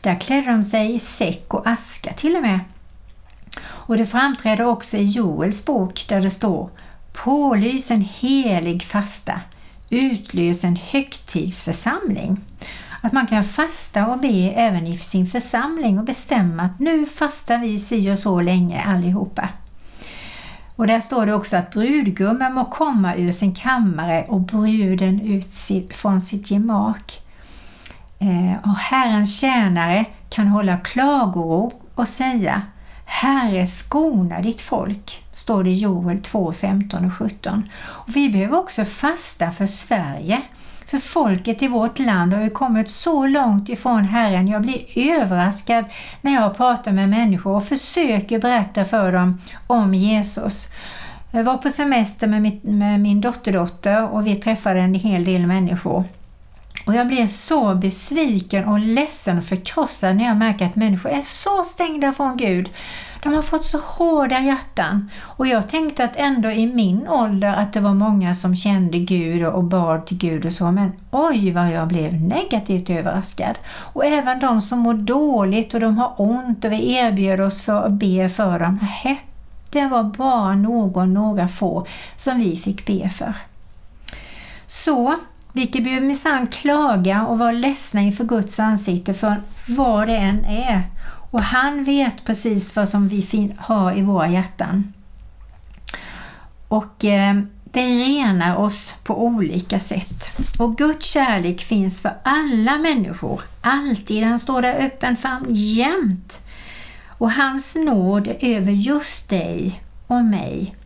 Där 0.00 0.20
klädde 0.20 0.50
de 0.50 0.64
sig 0.64 0.94
i 0.94 0.98
säck 0.98 1.54
och 1.54 1.66
aska 1.66 2.12
till 2.12 2.36
och 2.36 2.42
med. 2.42 2.60
Och 3.60 3.96
det 3.96 4.06
framträder 4.06 4.64
också 4.64 4.96
i 4.96 5.04
Joels 5.04 5.64
bok 5.64 6.04
där 6.08 6.20
det 6.20 6.30
står 6.30 6.70
Pålys 7.12 7.90
en 7.90 8.00
helig 8.00 8.82
fasta, 8.82 9.40
utlös 9.90 10.64
en 10.64 10.76
högtidsförsamling. 10.76 12.40
Att 13.00 13.12
man 13.12 13.26
kan 13.26 13.44
fasta 13.44 14.06
och 14.06 14.20
be 14.20 14.52
även 14.56 14.86
i 14.86 14.98
sin 14.98 15.26
församling 15.26 15.98
och 15.98 16.04
bestämma 16.04 16.62
att 16.62 16.78
nu 16.78 17.06
fastar 17.06 17.58
vi 17.58 17.78
si 17.78 18.10
och 18.10 18.18
så 18.18 18.40
länge 18.40 18.82
allihopa. 18.82 19.48
Och 20.76 20.86
där 20.86 21.00
står 21.00 21.26
det 21.26 21.34
också 21.34 21.56
att 21.56 21.70
brudgummen 21.72 22.54
må 22.54 22.64
komma 22.64 23.16
ur 23.16 23.32
sin 23.32 23.54
kammare 23.54 24.24
och 24.28 24.40
bruden 24.40 25.20
ut 25.20 25.48
från 25.94 26.20
sitt 26.20 26.50
gemak. 26.50 27.20
Eh, 28.18 28.70
och 28.70 28.76
Herrens 28.76 29.40
tjänare 29.40 30.04
kan 30.28 30.46
hålla 30.46 30.76
klagoro 30.76 31.72
och 31.94 32.08
säga 32.08 32.62
Herre 33.04 33.66
skona 33.66 34.40
ditt 34.40 34.60
folk, 34.60 35.24
står 35.32 35.64
det 35.64 35.70
i 35.70 35.78
Joel 35.78 36.22
2, 36.22 36.52
15 36.52 37.04
och 37.04 37.12
17. 37.12 37.68
Och 37.80 38.16
vi 38.16 38.28
behöver 38.28 38.58
också 38.58 38.84
fasta 38.84 39.50
för 39.50 39.66
Sverige. 39.66 40.42
För 40.86 40.98
folket 40.98 41.62
i 41.62 41.68
vårt 41.68 41.98
land 41.98 42.34
har 42.34 42.42
ju 42.42 42.50
kommit 42.50 42.90
så 42.90 43.26
långt 43.26 43.68
ifrån 43.68 44.04
Herren. 44.04 44.48
Jag 44.48 44.62
blir 44.62 44.84
överraskad 44.94 45.84
när 46.20 46.34
jag 46.34 46.56
pratar 46.56 46.92
med 46.92 47.08
människor 47.08 47.56
och 47.56 47.64
försöker 47.64 48.38
berätta 48.38 48.84
för 48.84 49.12
dem 49.12 49.40
om 49.66 49.94
Jesus. 49.94 50.68
Jag 51.30 51.44
var 51.44 51.58
på 51.58 51.70
semester 51.70 52.26
med, 52.26 52.64
med 52.64 53.00
min 53.00 53.20
dotterdotter 53.20 54.08
och 54.08 54.26
vi 54.26 54.36
träffade 54.36 54.80
en 54.80 54.94
hel 54.94 55.24
del 55.24 55.46
människor. 55.46 56.04
Och 56.86 56.94
jag 56.94 57.06
blir 57.06 57.26
så 57.26 57.74
besviken 57.74 58.64
och 58.64 58.78
ledsen 58.78 59.38
och 59.38 59.44
förkrossad 59.44 60.16
när 60.16 60.24
jag 60.24 60.36
märker 60.36 60.66
att 60.66 60.76
människor 60.76 61.10
är 61.10 61.22
så 61.22 61.64
stängda 61.64 62.12
från 62.12 62.36
Gud. 62.36 62.70
De 63.22 63.34
har 63.34 63.42
fått 63.42 63.66
så 63.66 63.78
hårda 63.78 64.40
hjärtan. 64.40 65.10
Och 65.20 65.46
jag 65.46 65.68
tänkte 65.68 66.04
att 66.04 66.16
ändå 66.16 66.50
i 66.50 66.66
min 66.66 67.08
ålder 67.08 67.54
att 67.54 67.72
det 67.72 67.80
var 67.80 67.94
många 67.94 68.34
som 68.34 68.56
kände 68.56 68.98
Gud 68.98 69.46
och 69.46 69.64
bad 69.64 70.06
till 70.06 70.18
Gud 70.18 70.46
och 70.46 70.52
så. 70.52 70.70
Men 70.70 70.92
oj 71.10 71.52
vad 71.52 71.70
jag 71.70 71.88
blev 71.88 72.14
negativt 72.14 72.90
överraskad. 72.90 73.58
Och 73.68 74.04
även 74.04 74.40
de 74.40 74.60
som 74.62 74.78
mår 74.78 74.94
dåligt 74.94 75.74
och 75.74 75.80
de 75.80 75.98
har 75.98 76.14
ont 76.16 76.64
och 76.64 76.72
vi 76.72 76.92
erbjöd 76.92 77.40
oss 77.40 77.62
för 77.62 77.86
att 77.86 77.92
be 77.92 78.28
för 78.28 78.58
dem. 78.58 78.78
Nähä, 78.82 79.16
det 79.70 79.86
var 79.86 80.02
bara 80.02 80.54
någon, 80.54 81.14
några 81.14 81.48
få 81.48 81.86
som 82.16 82.38
vi 82.38 82.56
fick 82.56 82.86
be 82.86 83.10
för. 83.10 83.34
Så 84.66 85.14
vi 85.52 85.66
behöver 85.66 86.06
minsann 86.06 86.46
klaga 86.46 87.26
och 87.26 87.38
vara 87.38 87.52
ledsna 87.52 88.00
inför 88.00 88.24
Guds 88.24 88.60
ansikte 88.60 89.14
för 89.14 89.42
vad 89.68 90.08
det 90.08 90.16
än 90.16 90.44
är. 90.44 90.82
Och 91.30 91.42
han 91.42 91.84
vet 91.84 92.24
precis 92.24 92.76
vad 92.76 92.88
som 92.88 93.08
vi 93.08 93.54
har 93.58 93.98
i 93.98 94.02
våra 94.02 94.28
hjärtan. 94.28 94.92
Och 96.68 97.04
eh, 97.04 97.34
det 97.64 97.86
renar 97.86 98.56
oss 98.56 98.94
på 99.04 99.24
olika 99.24 99.80
sätt. 99.80 100.30
Och 100.58 100.76
Guds 100.76 101.06
kärlek 101.06 101.62
finns 101.62 102.00
för 102.00 102.12
alla 102.22 102.78
människor. 102.78 103.40
Alltid. 103.60 104.24
Han 104.24 104.38
står 104.38 104.62
där 104.62 104.86
öppen 104.86 105.16
fram 105.16 105.46
jämt. 105.48 106.40
Och 107.08 107.32
hans 107.32 107.74
nåd 107.74 108.28
över 108.40 108.72
just 108.72 109.28
dig 109.28 109.82
och 110.06 110.24
mig. 110.24 110.76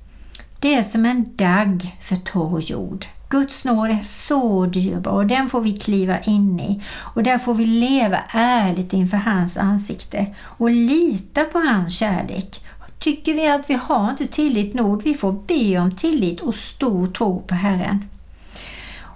Det 0.60 0.74
är 0.74 0.82
som 0.82 1.06
en 1.06 1.36
dagg 1.36 1.96
för 2.08 2.16
torr 2.16 2.60
jord. 2.60 3.06
Guds 3.28 3.64
nåd 3.64 3.90
är 3.90 4.02
så 4.02 4.66
dyrbar 4.66 5.12
och 5.12 5.26
den 5.26 5.48
får 5.48 5.60
vi 5.60 5.78
kliva 5.78 6.20
in 6.20 6.60
i 6.60 6.82
och 6.98 7.22
där 7.22 7.38
får 7.38 7.54
vi 7.54 7.66
leva 7.66 8.18
ärligt 8.32 8.92
inför 8.92 9.16
hans 9.16 9.56
ansikte 9.56 10.26
och 10.42 10.70
lita 10.70 11.44
på 11.44 11.58
hans 11.58 11.98
kärlek. 11.98 12.62
Tycker 12.98 13.34
vi 13.34 13.48
att 13.48 13.70
vi 13.70 13.74
har 13.74 14.10
inte 14.10 14.26
tillit 14.26 14.74
nog, 14.74 15.02
vi 15.02 15.14
får 15.14 15.32
be 15.32 15.78
om 15.78 15.96
tillit 15.96 16.40
och 16.40 16.54
stor 16.54 17.06
tro 17.06 17.42
på 17.42 17.54
Herren. 17.54 18.04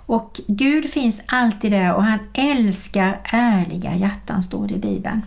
Och 0.06 0.40
Gud 0.46 0.90
finns 0.90 1.20
alltid 1.26 1.72
där 1.72 1.94
och 1.94 2.04
han 2.04 2.18
älskar 2.34 3.20
ärliga 3.24 3.94
hjärtan 3.94 4.42
står 4.42 4.68
det 4.68 4.74
i 4.74 4.78
Bibeln. 4.78 5.22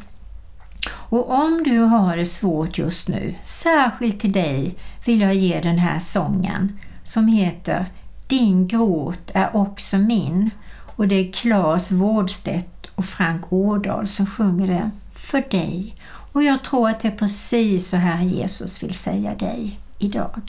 Och 0.92 1.32
om 1.32 1.64
du 1.64 1.80
har 1.80 2.18
det 2.18 2.26
svårt 2.26 2.78
just 2.78 3.08
nu, 3.08 3.36
särskilt 3.44 4.20
till 4.20 4.32
dig 4.32 4.76
vill 5.06 5.22
jag 5.22 5.36
ge 5.36 5.62
den 5.62 5.78
här 5.78 6.00
sången 6.00 6.80
som 7.04 7.28
heter 7.28 7.86
din 8.28 8.68
gråt 8.68 9.32
är 9.34 9.56
också 9.56 9.98
min 9.98 10.50
och 10.96 11.08
det 11.08 11.16
är 11.16 11.32
Claes 11.32 11.92
Vårdstedt 11.92 12.88
och 12.96 13.06
Frank 13.06 13.54
Årdal 13.54 14.08
som 14.08 14.26
sjunger 14.26 14.68
den. 14.68 14.92
för 15.16 15.42
dig. 15.52 15.96
Och 16.32 16.44
jag 16.44 16.64
tror 16.64 16.90
att 16.90 17.00
det 17.00 17.08
är 17.08 17.18
precis 17.18 17.90
så 17.90 17.98
här 17.98 18.22
Jesus 18.22 18.84
vill 18.84 18.96
säga 18.96 19.36
dig 19.36 19.80
idag. 20.00 20.42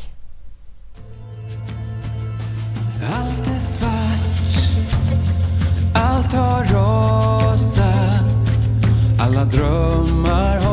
Allt 3.14 3.48
är 3.48 3.58
svart, 3.58 4.54
allt 5.94 6.32
har 6.32 6.64
rasat, 6.64 8.62
alla 9.18 9.44
drömmar 9.44 10.63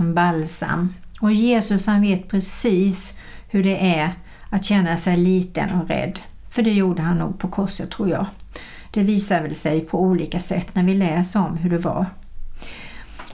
som 0.00 0.14
balsam. 0.14 0.94
Och 1.20 1.32
Jesus 1.32 1.86
han 1.86 2.00
vet 2.00 2.28
precis 2.28 3.14
hur 3.48 3.62
det 3.62 3.96
är 3.96 4.14
att 4.50 4.64
känna 4.64 4.96
sig 4.96 5.16
liten 5.16 5.80
och 5.80 5.88
rädd. 5.88 6.20
För 6.50 6.62
det 6.62 6.72
gjorde 6.72 7.02
han 7.02 7.18
nog 7.18 7.38
på 7.38 7.48
korset 7.48 7.90
tror 7.90 8.08
jag. 8.08 8.26
Det 8.90 9.02
visar 9.02 9.42
väl 9.42 9.56
sig 9.56 9.80
på 9.80 10.00
olika 10.00 10.40
sätt 10.40 10.74
när 10.74 10.82
vi 10.82 10.94
läser 10.94 11.40
om 11.40 11.56
hur 11.56 11.70
det 11.70 11.78
var. 11.78 12.06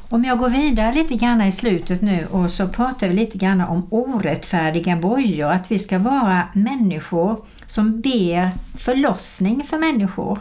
Om 0.09 0.25
jag 0.25 0.39
går 0.39 0.49
vidare 0.49 0.95
lite 0.95 1.15
grann 1.15 1.43
i 1.43 1.53
slutet 1.53 2.03
nu 2.03 2.27
och 2.27 2.51
så 2.51 2.69
pratar 2.69 3.09
vi 3.09 3.15
lite 3.15 3.39
grann 3.39 3.61
om 3.61 3.87
orättfärdiga 3.91 4.97
bojor, 4.97 5.51
att 5.51 5.73
vi 5.73 5.79
ska 5.79 5.99
vara 5.99 6.49
människor 6.53 7.45
som 7.67 8.01
ber 8.01 8.51
förlossning 8.79 9.65
för 9.65 9.79
människor. 9.79 10.39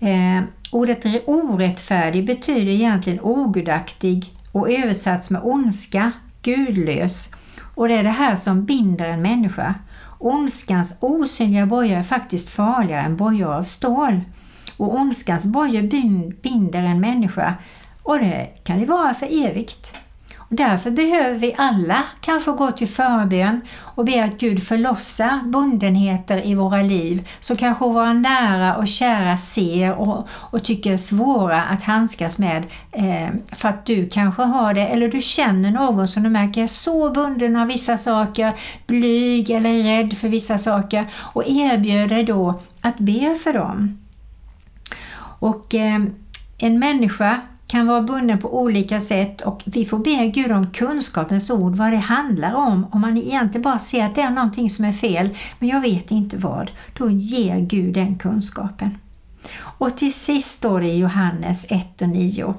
Eh, 0.00 0.42
ordet 0.72 1.04
orättfärdig 1.26 2.26
betyder 2.26 2.72
egentligen 2.72 3.20
ogudaktig 3.20 4.30
och 4.52 4.70
översatts 4.70 5.30
med 5.30 5.40
ondska, 5.44 6.12
gudlös. 6.42 7.28
Och 7.74 7.88
det 7.88 7.94
är 7.94 8.02
det 8.02 8.10
här 8.10 8.36
som 8.36 8.64
binder 8.64 9.08
en 9.08 9.22
människa. 9.22 9.74
Ondskans 10.18 10.94
osynliga 11.00 11.66
bojor 11.66 11.98
är 11.98 12.02
faktiskt 12.02 12.50
farligare 12.50 13.00
än 13.00 13.16
bojor 13.16 13.52
av 13.52 13.62
stål. 13.62 14.20
Och 14.76 14.94
ondskans 14.94 15.44
bojor 15.44 15.82
binder 16.42 16.82
en 16.82 17.00
människa 17.00 17.54
och 18.02 18.18
det 18.18 18.50
kan 18.64 18.80
det 18.80 18.86
vara 18.86 19.14
för 19.14 19.46
evigt. 19.46 19.94
Därför 20.54 20.90
behöver 20.90 21.38
vi 21.38 21.54
alla 21.58 22.02
kanske 22.20 22.50
gå 22.50 22.72
till 22.72 22.88
förbön 22.88 23.60
och 23.80 24.04
be 24.04 24.24
att 24.24 24.38
Gud 24.38 24.62
förlossa 24.62 25.40
bundenheter 25.44 26.46
i 26.46 26.54
våra 26.54 26.82
liv 26.82 27.28
så 27.40 27.56
kanske 27.56 27.84
våra 27.84 28.12
nära 28.12 28.76
och 28.76 28.88
kära 28.88 29.38
ser 29.38 29.94
och, 29.94 30.28
och 30.30 30.64
tycker 30.64 30.92
är 30.92 30.96
svåra 30.96 31.62
att 31.62 31.82
handskas 31.82 32.38
med 32.38 32.64
eh, 32.92 33.28
för 33.52 33.68
att 33.68 33.86
du 33.86 34.08
kanske 34.08 34.42
har 34.42 34.74
det 34.74 34.86
eller 34.86 35.08
du 35.08 35.22
känner 35.22 35.70
någon 35.70 36.08
som 36.08 36.22
du 36.22 36.28
märker 36.28 36.62
är 36.62 36.66
så 36.66 37.10
bunden 37.10 37.56
av 37.56 37.66
vissa 37.66 37.98
saker, 37.98 38.54
blyg 38.86 39.50
eller 39.50 39.82
rädd 39.82 40.18
för 40.18 40.28
vissa 40.28 40.58
saker 40.58 41.06
och 41.14 41.44
erbjuder 41.46 42.22
då 42.22 42.60
att 42.80 42.98
be 42.98 43.38
för 43.44 43.52
dem. 43.52 43.98
Och 45.38 45.74
eh, 45.74 46.02
en 46.58 46.78
människa 46.78 47.40
kan 47.72 47.86
vara 47.86 48.02
bunden 48.02 48.38
på 48.38 48.60
olika 48.62 49.00
sätt 49.00 49.40
och 49.40 49.62
vi 49.64 49.84
får 49.84 49.98
be 49.98 50.26
Gud 50.26 50.52
om 50.52 50.70
kunskapens 50.70 51.50
ord, 51.50 51.76
vad 51.76 51.92
det 51.92 51.96
handlar 51.96 52.54
om. 52.54 52.86
Om 52.92 53.00
man 53.00 53.16
egentligen 53.16 53.62
bara 53.62 53.78
ser 53.78 54.04
att 54.04 54.14
det 54.14 54.20
är 54.20 54.30
någonting 54.30 54.70
som 54.70 54.84
är 54.84 54.92
fel, 54.92 55.36
men 55.58 55.68
jag 55.68 55.80
vet 55.80 56.10
inte 56.10 56.36
vad, 56.36 56.70
då 56.98 57.10
ger 57.10 57.58
Gud 57.58 57.94
den 57.94 58.18
kunskapen. 58.18 58.98
Och 59.60 59.96
till 59.96 60.14
sist 60.14 60.50
står 60.50 60.80
det 60.80 60.86
i 60.86 60.98
Johannes 60.98 61.66
1 61.68 62.02
och 62.02 62.08
9. 62.08 62.54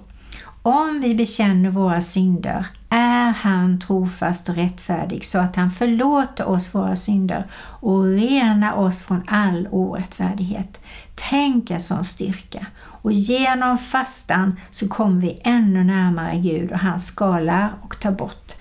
Om 0.65 0.99
vi 1.01 1.15
bekänner 1.15 1.69
våra 1.69 2.01
synder 2.01 2.65
är 2.89 3.31
han 3.31 3.79
trofast 3.79 4.49
och 4.49 4.55
rättfärdig 4.55 5.25
så 5.25 5.39
att 5.39 5.55
han 5.55 5.71
förlåter 5.71 6.45
oss 6.47 6.75
våra 6.75 6.95
synder 6.95 7.45
och 7.55 8.03
renar 8.03 8.73
oss 8.73 9.03
från 9.03 9.23
all 9.27 9.67
orättfärdighet. 9.71 10.81
Tänk 11.15 11.71
en 11.71 11.79
sån 11.79 12.05
styrka 12.05 12.65
och 12.79 13.11
genom 13.11 13.77
fastan 13.77 14.59
så 14.71 14.87
kommer 14.87 15.21
vi 15.21 15.41
ännu 15.43 15.83
närmare 15.83 16.37
Gud 16.37 16.71
och 16.71 16.79
han 16.79 16.99
skalar 16.99 17.73
och 17.81 17.99
tar 17.99 18.11
bort 18.11 18.53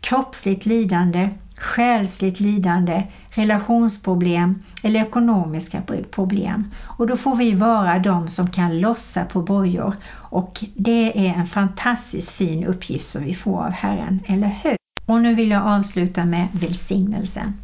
kroppsligt 0.00 0.66
lidande, 0.66 1.30
själsligt 1.60 2.40
lidande, 2.40 3.02
relationsproblem 3.30 4.62
eller 4.82 5.00
ekonomiska 5.00 5.82
problem. 6.10 6.70
Och 6.84 7.06
då 7.06 7.16
får 7.16 7.36
vi 7.36 7.52
vara 7.54 7.98
de 7.98 8.28
som 8.28 8.50
kan 8.50 8.80
lossa 8.80 9.24
på 9.24 9.42
bojor 9.42 9.94
och 10.12 10.64
det 10.74 11.28
är 11.28 11.34
en 11.34 11.46
fantastiskt 11.46 12.32
fin 12.32 12.64
uppgift 12.64 13.06
som 13.06 13.24
vi 13.24 13.34
får 13.34 13.64
av 13.64 13.70
Herren, 13.70 14.20
eller 14.26 14.48
hur? 14.62 14.76
Och 15.06 15.20
nu 15.20 15.34
vill 15.34 15.50
jag 15.50 15.62
avsluta 15.62 16.24
med 16.24 16.48
välsignelsen. 16.52 17.54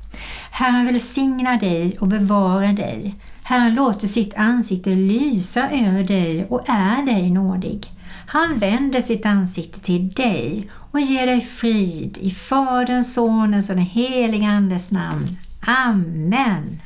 Herren 0.50 0.86
välsigna 0.86 1.56
dig 1.56 1.98
och 1.98 2.08
bevara 2.08 2.72
dig. 2.72 3.14
Herren 3.42 3.74
låter 3.74 4.06
sitt 4.06 4.34
ansikte 4.34 4.90
lysa 4.90 5.70
över 5.70 6.04
dig 6.04 6.44
och 6.44 6.68
är 6.68 7.06
dig 7.06 7.30
nådig. 7.30 7.95
Han 8.26 8.58
vänder 8.58 9.00
sitt 9.00 9.26
ansikte 9.26 9.80
till 9.80 10.12
dig 10.12 10.70
och 10.90 11.00
ger 11.00 11.26
dig 11.26 11.40
frid 11.40 12.18
i 12.18 12.30
Faderns, 12.30 13.14
Sonens 13.14 13.70
och 13.70 13.76
den 13.76 13.84
helige 13.84 14.46
Andes 14.46 14.90
namn. 14.90 15.36
Amen. 15.60 16.80